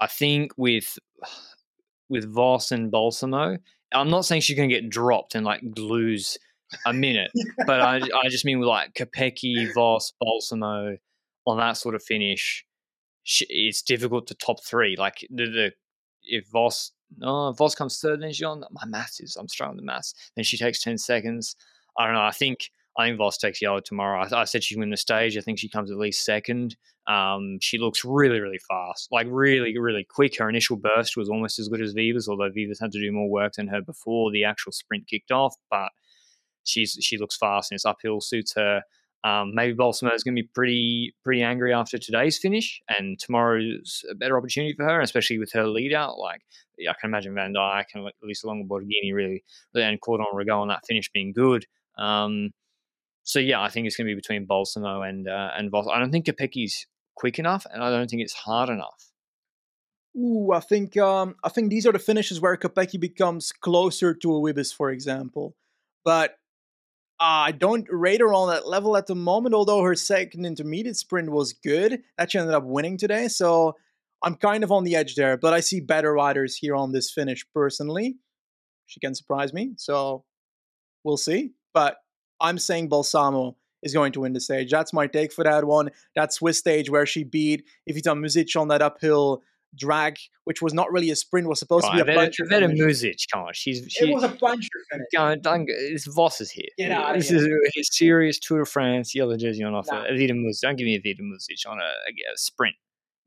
I 0.00 0.06
think 0.06 0.52
with 0.56 0.98
with 2.08 2.32
Vos 2.32 2.72
and 2.72 2.90
Balsamo, 2.90 3.58
I'm 3.92 4.10
not 4.10 4.24
saying 4.24 4.42
she's 4.42 4.56
going 4.56 4.68
to 4.68 4.74
get 4.74 4.90
dropped 4.90 5.34
and 5.34 5.44
like 5.44 5.62
lose 5.76 6.38
a 6.86 6.92
minute, 6.92 7.30
but 7.66 7.80
I, 7.80 7.96
I 8.24 8.28
just 8.28 8.44
mean 8.44 8.58
with 8.58 8.68
like 8.68 8.94
Kopecky, 8.94 9.72
Vos, 9.74 10.12
Balsamo 10.20 10.96
on 11.46 11.58
that 11.58 11.76
sort 11.76 11.94
of 11.94 12.02
finish, 12.02 12.64
it's 13.24 13.82
difficult 13.82 14.26
to 14.28 14.34
top 14.34 14.64
three. 14.64 14.96
Like 14.96 15.26
the, 15.30 15.46
the 15.46 15.72
if 16.22 16.46
Vos, 16.48 16.92
oh, 17.22 17.52
Vos 17.52 17.74
comes 17.74 17.98
third, 18.00 18.22
then 18.22 18.32
she's 18.32 18.46
on 18.46 18.64
my 18.70 18.84
maths 18.86 19.20
is 19.20 19.36
I'm 19.36 19.48
struggling 19.48 19.76
with 19.76 19.84
maths. 19.84 20.14
Then 20.36 20.44
she 20.44 20.56
takes 20.56 20.82
ten 20.82 20.98
seconds. 20.98 21.56
I 21.98 22.06
don't 22.06 22.14
know. 22.14 22.22
I 22.22 22.32
think 22.32 22.70
I 22.98 23.06
think 23.06 23.18
Vos 23.18 23.38
takes 23.38 23.62
yellow 23.62 23.80
tomorrow. 23.80 24.24
I, 24.24 24.40
I 24.40 24.44
said 24.44 24.64
she'd 24.64 24.78
win 24.78 24.90
the 24.90 24.96
stage. 24.96 25.36
I 25.36 25.40
think 25.40 25.58
she 25.58 25.68
comes 25.68 25.90
at 25.90 25.96
least 25.98 26.24
second. 26.24 26.76
Um, 27.06 27.58
she 27.60 27.78
looks 27.78 28.04
really, 28.04 28.40
really 28.40 28.60
fast, 28.68 29.08
like 29.10 29.26
really, 29.30 29.76
really 29.78 30.04
quick. 30.04 30.38
Her 30.38 30.48
initial 30.48 30.76
burst 30.76 31.16
was 31.16 31.28
almost 31.28 31.58
as 31.58 31.68
good 31.68 31.80
as 31.80 31.94
Wiebes, 31.94 32.28
although 32.28 32.50
Wiebes 32.50 32.80
had 32.80 32.92
to 32.92 33.00
do 33.00 33.10
more 33.10 33.28
work 33.28 33.54
than 33.54 33.68
her 33.68 33.80
before 33.80 34.30
the 34.30 34.44
actual 34.44 34.72
sprint 34.72 35.08
kicked 35.08 35.30
off. 35.30 35.56
But 35.70 35.90
she's 36.64 36.96
she 37.00 37.18
looks 37.18 37.36
fast 37.36 37.70
and 37.70 37.76
it's 37.76 37.86
uphill, 37.86 38.20
suits 38.20 38.54
her. 38.54 38.82
Um, 39.22 39.54
maybe 39.54 39.74
Balsamo 39.74 40.14
is 40.14 40.24
going 40.24 40.34
to 40.34 40.42
be 40.42 40.48
pretty 40.54 41.14
pretty 41.22 41.42
angry 41.42 41.74
after 41.74 41.98
today's 41.98 42.38
finish, 42.38 42.80
and 42.88 43.18
tomorrow's 43.18 44.02
a 44.10 44.14
better 44.14 44.38
opportunity 44.38 44.74
for 44.74 44.84
her, 44.84 45.00
especially 45.00 45.38
with 45.38 45.52
her 45.52 45.66
lead 45.66 45.92
out. 45.92 46.18
Like 46.18 46.42
I 46.80 46.94
can 46.98 47.10
imagine 47.10 47.34
Van 47.34 47.52
Dijk 47.52 47.84
and 47.94 48.06
at 48.06 48.14
least 48.22 48.44
along 48.44 48.60
the 48.60 48.68
Borghini 48.68 49.12
really, 49.12 49.44
and 49.74 50.00
Cordon-Ragot 50.00 50.62
on 50.62 50.68
that 50.68 50.86
finish 50.86 51.10
being 51.12 51.32
good. 51.32 51.66
Um, 51.98 52.50
so 53.22 53.38
yeah, 53.38 53.60
I 53.60 53.68
think 53.68 53.86
it's 53.86 53.96
going 53.96 54.06
to 54.06 54.10
be 54.10 54.16
between 54.16 54.46
Balsamo 54.46 55.02
and 55.02 55.28
uh, 55.28 55.50
and 55.56 55.70
Vos. 55.70 55.86
I 55.92 55.98
don't 55.98 56.10
think 56.10 56.26
Kopecky's 56.26 56.86
quick 57.14 57.38
enough, 57.38 57.66
and 57.70 57.82
I 57.84 57.90
don't 57.90 58.08
think 58.08 58.22
it's 58.22 58.32
hard 58.32 58.70
enough. 58.70 59.10
Ooh, 60.16 60.50
I 60.52 60.60
think 60.60 60.96
um, 60.96 61.36
I 61.44 61.50
think 61.50 61.68
these 61.70 61.86
are 61.86 61.92
the 61.92 61.98
finishes 61.98 62.40
where 62.40 62.56
Kopecky 62.56 62.98
becomes 62.98 63.52
closer 63.52 64.14
to 64.14 64.34
a 64.34 64.40
Wiebes, 64.40 64.74
for 64.74 64.90
example. 64.90 65.54
But 66.04 66.36
Uh, 67.20 67.44
I 67.48 67.52
don't 67.52 67.86
rate 67.90 68.22
her 68.22 68.32
on 68.32 68.48
that 68.48 68.66
level 68.66 68.96
at 68.96 69.06
the 69.06 69.14
moment, 69.14 69.54
although 69.54 69.82
her 69.82 69.94
second 69.94 70.46
intermediate 70.46 70.96
sprint 70.96 71.30
was 71.30 71.52
good. 71.52 72.02
That 72.16 72.32
she 72.32 72.38
ended 72.38 72.54
up 72.54 72.64
winning 72.64 72.96
today, 72.96 73.28
so 73.28 73.76
I'm 74.22 74.36
kind 74.36 74.64
of 74.64 74.72
on 74.72 74.84
the 74.84 74.96
edge 74.96 75.16
there. 75.16 75.36
But 75.36 75.52
I 75.52 75.60
see 75.60 75.80
better 75.80 76.14
riders 76.14 76.56
here 76.56 76.74
on 76.74 76.92
this 76.92 77.10
finish 77.10 77.44
personally. 77.52 78.16
She 78.86 79.00
can 79.00 79.14
surprise 79.14 79.52
me, 79.52 79.72
so 79.76 80.24
we'll 81.04 81.18
see. 81.18 81.52
But 81.74 81.98
I'm 82.40 82.58
saying 82.58 82.88
Balsamo 82.88 83.54
is 83.82 83.92
going 83.92 84.12
to 84.12 84.20
win 84.20 84.32
the 84.32 84.40
stage. 84.40 84.70
That's 84.70 84.94
my 84.94 85.06
take 85.06 85.30
for 85.32 85.44
that 85.44 85.64
one. 85.64 85.90
That 86.16 86.32
Swiss 86.32 86.58
stage 86.58 86.88
where 86.88 87.04
she 87.04 87.22
beat 87.22 87.64
Evita 87.88 88.18
Muzic 88.18 88.58
on 88.58 88.68
that 88.68 88.80
uphill 88.80 89.42
drag, 89.74 90.16
which 90.44 90.60
was 90.62 90.74
not 90.74 90.90
really 90.92 91.10
a 91.10 91.16
sprint, 91.16 91.48
was 91.48 91.58
supposed 91.58 91.86
oh, 91.86 91.96
to 91.96 92.04
be 92.04 92.12
a 92.12 92.14
puncher. 92.14 92.44
Evita 92.44 92.76
Muzic, 92.76 93.24
come 93.32 93.42
on, 93.42 93.52
she's 93.52 93.84
she, 93.88 94.10
it 94.10 94.14
was 94.14 94.24
a 94.24 94.28
puncher 94.28 94.68
finish. 94.90 95.06
Don't, 95.12 95.42
don't, 95.42 95.68
is 95.68 96.50
here. 96.50 96.68
Get 96.78 96.90
out 96.90 97.14
this 97.14 97.30
is 97.30 97.44
a 97.44 97.82
serious 97.82 98.38
Tour 98.38 98.60
de 98.60 98.66
France 98.66 99.14
yellow 99.14 99.36
jersey 99.36 99.62
on 99.62 99.74
offer. 99.74 99.94
Nah. 99.94 100.16
Vita 100.16 100.34
Muzic, 100.34 100.60
don't 100.62 100.76
give 100.76 100.86
me 100.86 100.94
a 100.94 101.00
Vita 101.00 101.22
Muzic 101.22 101.68
on 101.68 101.78
a, 101.78 101.82
a, 101.82 102.32
a 102.32 102.36
sprint. 102.36 102.76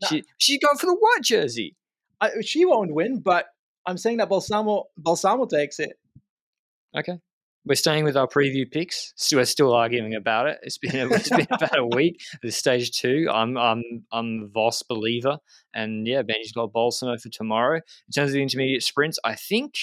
Nah. 0.02 0.08
She 0.10 0.24
she's 0.38 0.60
going 0.60 0.78
for 0.78 0.88
the 0.88 0.96
white 0.96 1.24
jersey. 1.24 1.76
I, 2.22 2.32
she 2.42 2.66
won't 2.66 2.94
win, 2.94 3.20
but 3.20 3.48
I'm 3.86 3.98
saying 3.98 4.18
that 4.18 4.30
Balsamo 4.30 4.86
Balsamo 4.98 5.46
takes 5.46 5.80
it. 5.80 5.98
Okay 6.98 7.20
we're 7.66 7.76
staying 7.76 8.04
with 8.04 8.18
our 8.18 8.28
preview 8.28 8.70
picks. 8.70 9.14
So 9.16 9.38
we're 9.38 9.46
still 9.46 9.74
arguing 9.74 10.16
about 10.16 10.48
it. 10.48 10.60
It's 10.64 10.78
been 10.78 10.96
it's 11.12 11.30
been 11.30 11.48
about 11.50 11.78
a 11.78 11.86
week. 11.86 12.22
This 12.42 12.58
stage 12.58 12.92
two. 12.92 13.28
I'm 13.32 13.58
I'm 13.58 13.84
I'm 14.12 14.50
Vos 14.54 14.84
believer, 14.84 15.38
and 15.74 16.08
yeah, 16.08 16.22
Benji's 16.22 16.52
got 16.52 16.74
Balsamo 16.74 17.18
for 17.18 17.30
tomorrow. 17.30 17.78
In 17.78 18.12
terms 18.16 18.30
of 18.30 18.34
the 18.34 18.42
intermediate 18.42 18.84
sprints, 18.84 19.20
I 19.24 19.36
think 19.36 19.74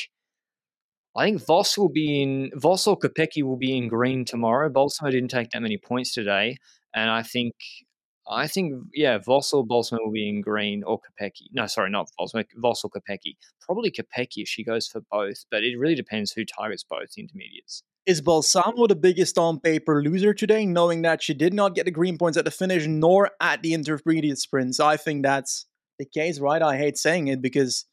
I 1.16 1.24
think 1.24 1.44
Vos 1.44 1.76
will 1.76 1.88
be 1.88 2.22
in 2.22 2.50
Vos 2.54 2.86
or 2.86 2.98
Kopecky 2.98 3.42
will 3.42 3.56
be 3.56 3.76
in 3.76 3.88
green 3.88 4.24
tomorrow. 4.24 4.68
Balsamo 4.68 5.10
didn't 5.10 5.30
take 5.30 5.50
that 5.50 5.62
many 5.62 5.78
points 5.78 6.12
today, 6.12 6.56
and 6.94 7.10
I 7.10 7.22
think 7.22 7.54
I 8.30 8.46
think 8.46 8.84
yeah, 8.94 9.18
Vos 9.18 9.52
or 9.52 9.66
Balsamo 9.66 10.04
will 10.04 10.12
be 10.12 10.28
in 10.28 10.40
green 10.40 10.84
or 10.84 11.00
Kopecky. 11.00 11.48
No, 11.52 11.66
sorry, 11.66 11.90
not 11.90 12.08
Vos, 12.16 12.32
Vos 12.56 12.84
or 12.84 12.90
Kopecky. 12.90 13.36
Probably 13.60 13.90
Kopecky 13.90 14.42
if 14.42 14.48
she 14.48 14.62
goes 14.62 14.86
for 14.86 15.00
both, 15.10 15.44
but 15.50 15.64
it 15.64 15.76
really 15.76 15.96
depends 15.96 16.30
who 16.32 16.44
targets 16.44 16.84
both 16.84 17.18
intermediates. 17.18 17.82
Is 18.06 18.20
Balsamo 18.20 18.86
the 18.86 18.96
biggest 18.96 19.36
on 19.36 19.58
paper 19.58 20.02
loser 20.02 20.32
today, 20.32 20.64
knowing 20.64 21.02
that 21.02 21.22
she 21.22 21.34
did 21.34 21.52
not 21.52 21.74
get 21.74 21.84
the 21.84 21.90
green 21.90 22.16
points 22.16 22.38
at 22.38 22.44
the 22.44 22.50
finish 22.50 22.86
nor 22.86 23.30
at 23.40 23.62
the 23.62 23.74
intermediate 23.74 24.38
sprints? 24.38 24.78
I 24.80 24.96
think 24.96 25.22
that's 25.22 25.66
the 25.98 26.06
case, 26.06 26.38
right? 26.38 26.62
I 26.62 26.76
hate 26.76 26.96
saying 26.96 27.28
it 27.28 27.42
because 27.42 27.84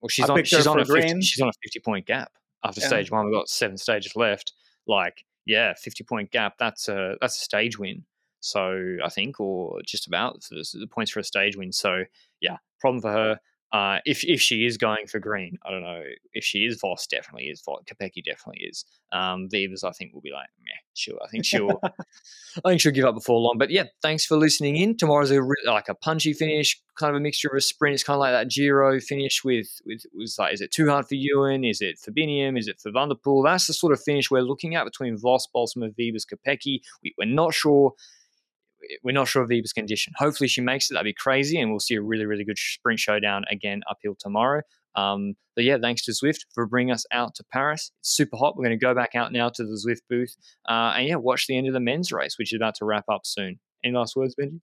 well, 0.00 0.08
she's 0.08 0.30
I 0.30 0.34
on 0.34 0.44
she's 0.44 0.66
on 0.66 0.80
a 0.80 0.84
50, 0.84 1.20
she's 1.22 1.42
on 1.42 1.48
a 1.48 1.52
fifty 1.62 1.80
point 1.80 2.06
gap 2.06 2.32
after 2.64 2.80
yeah. 2.80 2.86
stage 2.86 3.10
one. 3.10 3.26
We've 3.26 3.34
got 3.34 3.48
seven 3.48 3.76
stages 3.76 4.14
left. 4.14 4.52
Like, 4.86 5.24
yeah, 5.46 5.74
fifty 5.74 6.04
point 6.04 6.30
gap. 6.30 6.54
That's 6.58 6.88
a 6.88 7.16
that's 7.20 7.36
a 7.36 7.44
stage 7.44 7.78
win. 7.78 8.04
So 8.40 8.96
I 9.04 9.08
think, 9.08 9.38
or 9.38 9.80
just 9.84 10.06
about 10.06 10.42
for 10.42 10.54
the 10.54 10.88
points 10.90 11.10
for 11.10 11.20
a 11.20 11.24
stage 11.24 11.56
win. 11.56 11.72
So 11.72 12.04
yeah, 12.40 12.56
problem 12.80 13.00
for 13.02 13.12
her. 13.12 13.40
Uh, 13.72 13.98
if 14.04 14.24
if 14.24 14.40
she 14.40 14.66
is 14.66 14.76
going 14.76 15.06
for 15.06 15.20
green, 15.20 15.56
I 15.64 15.70
don't 15.70 15.82
know 15.82 16.02
if 16.32 16.42
she 16.42 16.64
is. 16.64 16.80
Vos 16.80 17.06
definitely 17.06 17.44
is. 17.44 17.62
Vos, 17.64 17.82
Kopecky 17.84 18.24
definitely 18.24 18.64
is. 18.64 18.84
Um, 19.12 19.48
I 19.52 19.92
think, 19.92 20.12
will 20.12 20.20
be 20.20 20.32
like, 20.32 20.48
meh, 20.64 20.72
sure. 20.94 21.18
I 21.22 21.28
think 21.28 21.44
she'll, 21.44 21.80
I 21.84 22.68
think 22.68 22.80
she'll 22.80 22.90
give 22.90 23.04
up 23.04 23.14
before 23.14 23.38
long. 23.38 23.58
But 23.58 23.70
yeah, 23.70 23.84
thanks 24.02 24.26
for 24.26 24.36
listening 24.36 24.76
in. 24.76 24.96
Tomorrow's 24.96 25.30
a 25.30 25.40
like 25.66 25.88
a 25.88 25.94
punchy 25.94 26.32
finish, 26.32 26.80
kind 26.96 27.10
of 27.10 27.16
a 27.16 27.20
mixture 27.20 27.48
of 27.48 27.56
a 27.56 27.60
sprint. 27.60 27.94
It's 27.94 28.02
kind 28.02 28.16
of 28.16 28.20
like 28.20 28.32
that 28.32 28.50
Giro 28.50 28.98
finish 28.98 29.44
with 29.44 29.80
with 29.86 30.02
was 30.12 30.36
like, 30.36 30.52
is 30.52 30.60
it 30.60 30.72
too 30.72 30.88
hard 30.88 31.06
for 31.06 31.14
Ewan? 31.14 31.62
Is 31.62 31.80
it 31.80 32.00
for 32.00 32.10
Biniam? 32.10 32.58
Is 32.58 32.66
it 32.66 32.80
for 32.80 32.90
Van 32.90 33.08
der 33.08 33.14
Poel? 33.14 33.44
That's 33.44 33.68
the 33.68 33.72
sort 33.72 33.92
of 33.92 34.02
finish 34.02 34.32
we're 34.32 34.40
looking 34.40 34.74
at 34.74 34.84
between 34.84 35.16
Vos, 35.16 35.46
Balsamo, 35.46 35.90
Wiebes, 35.90 36.26
Kopecky. 36.26 36.80
We, 37.04 37.14
we're 37.16 37.26
not 37.26 37.54
sure 37.54 37.94
we're 39.02 39.12
not 39.12 39.28
sure 39.28 39.42
of 39.42 39.50
Wiebes' 39.50 39.74
condition. 39.74 40.12
Hopefully, 40.16 40.48
she 40.48 40.60
makes 40.60 40.90
it. 40.90 40.94
That'd 40.94 41.04
be 41.04 41.14
crazy, 41.14 41.60
and 41.60 41.70
we'll 41.70 41.80
see 41.80 41.94
a 41.94 42.02
really, 42.02 42.26
really 42.26 42.44
good 42.44 42.58
sprint 42.58 42.98
showdown 42.98 43.44
again 43.50 43.82
uphill 43.90 44.16
tomorrow. 44.18 44.62
Um, 44.96 45.34
but 45.54 45.64
yeah, 45.64 45.78
thanks 45.80 46.04
to 46.06 46.12
Zwift 46.12 46.46
for 46.52 46.66
bringing 46.66 46.92
us 46.92 47.04
out 47.12 47.34
to 47.36 47.44
Paris. 47.52 47.92
It's 48.00 48.10
super 48.14 48.36
hot. 48.36 48.56
We're 48.56 48.64
going 48.64 48.78
to 48.78 48.84
go 48.84 48.94
back 48.94 49.14
out 49.14 49.32
now 49.32 49.48
to 49.50 49.62
the 49.62 49.80
Zwift 49.86 50.02
booth, 50.08 50.36
uh, 50.68 50.94
and 50.96 51.06
yeah, 51.06 51.16
watch 51.16 51.46
the 51.46 51.56
end 51.56 51.66
of 51.66 51.74
the 51.74 51.80
men's 51.80 52.12
race, 52.12 52.38
which 52.38 52.52
is 52.52 52.56
about 52.56 52.74
to 52.76 52.84
wrap 52.84 53.04
up 53.10 53.22
soon. 53.24 53.60
Any 53.84 53.94
last 53.94 54.16
words, 54.16 54.34
Benji? 54.40 54.60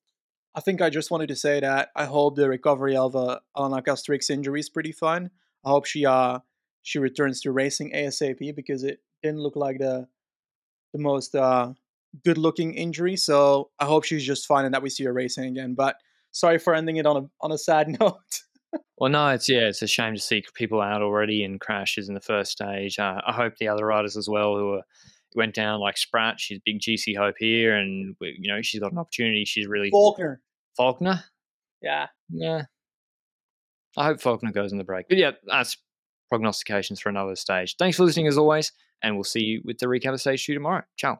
I 0.53 0.59
think 0.59 0.81
I 0.81 0.89
just 0.89 1.11
wanted 1.11 1.27
to 1.27 1.35
say 1.35 1.59
that 1.59 1.89
I 1.95 2.05
hope 2.05 2.35
the 2.35 2.49
recovery 2.49 2.97
of 2.97 3.15
uh, 3.15 3.39
Alana 3.55 3.83
Castrique's 3.83 4.29
injury 4.29 4.59
is 4.59 4.69
pretty 4.69 4.91
fun. 4.91 5.29
I 5.63 5.69
hope 5.69 5.85
she 5.85 6.05
uh 6.05 6.39
she 6.81 6.99
returns 6.99 7.41
to 7.41 7.51
racing 7.51 7.91
ASAP 7.91 8.55
because 8.55 8.83
it 8.83 8.99
didn't 9.21 9.41
look 9.41 9.55
like 9.55 9.79
the 9.79 10.07
the 10.93 10.99
most 10.99 11.35
uh 11.35 11.73
good 12.23 12.37
looking 12.37 12.73
injury. 12.73 13.15
So 13.15 13.69
I 13.79 13.85
hope 13.85 14.03
she's 14.03 14.25
just 14.25 14.47
fine 14.47 14.65
and 14.65 14.73
that 14.73 14.81
we 14.81 14.89
see 14.89 15.03
her 15.05 15.13
racing 15.13 15.45
again. 15.45 15.75
But 15.75 15.95
sorry 16.31 16.57
for 16.57 16.73
ending 16.73 16.97
it 16.97 17.05
on 17.05 17.17
a 17.17 17.29
on 17.41 17.51
a 17.51 17.57
sad 17.57 17.87
note. 17.99 18.41
well, 18.97 19.11
no, 19.11 19.29
it's 19.29 19.49
yeah, 19.49 19.67
it's 19.67 19.81
a 19.81 19.87
shame 19.87 20.15
to 20.15 20.21
see 20.21 20.43
people 20.53 20.81
out 20.81 21.01
already 21.01 21.43
in 21.43 21.59
crashes 21.59 22.07
in 22.07 22.13
the 22.13 22.21
first 22.21 22.51
stage. 22.51 22.99
Uh, 22.99 23.21
I 23.25 23.33
hope 23.33 23.57
the 23.57 23.67
other 23.67 23.85
riders 23.85 24.17
as 24.17 24.27
well 24.29 24.55
who 24.55 24.73
are, 24.73 24.83
went 25.35 25.53
down 25.53 25.79
like 25.79 25.97
Spratt. 25.97 26.39
She's 26.39 26.59
big 26.65 26.79
GC 26.79 27.15
hope 27.17 27.35
here, 27.37 27.75
and 27.75 28.15
you 28.21 28.51
know 28.51 28.61
she's 28.61 28.81
got 28.81 28.91
an 28.91 28.97
opportunity. 28.97 29.45
She's 29.45 29.67
really 29.67 29.89
Faulkner. 29.89 30.41
Faulkner. 30.75 31.23
Yeah. 31.81 32.07
Yeah. 32.29 32.63
I 33.95 34.05
hope 34.05 34.21
Faulkner 34.21 34.51
goes 34.51 34.71
in 34.71 34.77
the 34.77 34.83
break. 34.83 35.07
But 35.09 35.17
yeah, 35.17 35.31
that's 35.45 35.77
prognostications 36.29 36.99
for 36.99 37.09
another 37.09 37.35
stage. 37.35 37.75
Thanks 37.77 37.97
for 37.97 38.03
listening 38.03 38.27
as 38.27 38.37
always, 38.37 38.71
and 39.01 39.15
we'll 39.15 39.23
see 39.23 39.41
you 39.41 39.61
with 39.63 39.79
the 39.79 39.87
recap 39.87 40.13
of 40.13 40.21
stage 40.21 40.45
two 40.45 40.53
tomorrow. 40.53 40.83
Ciao. 40.97 41.19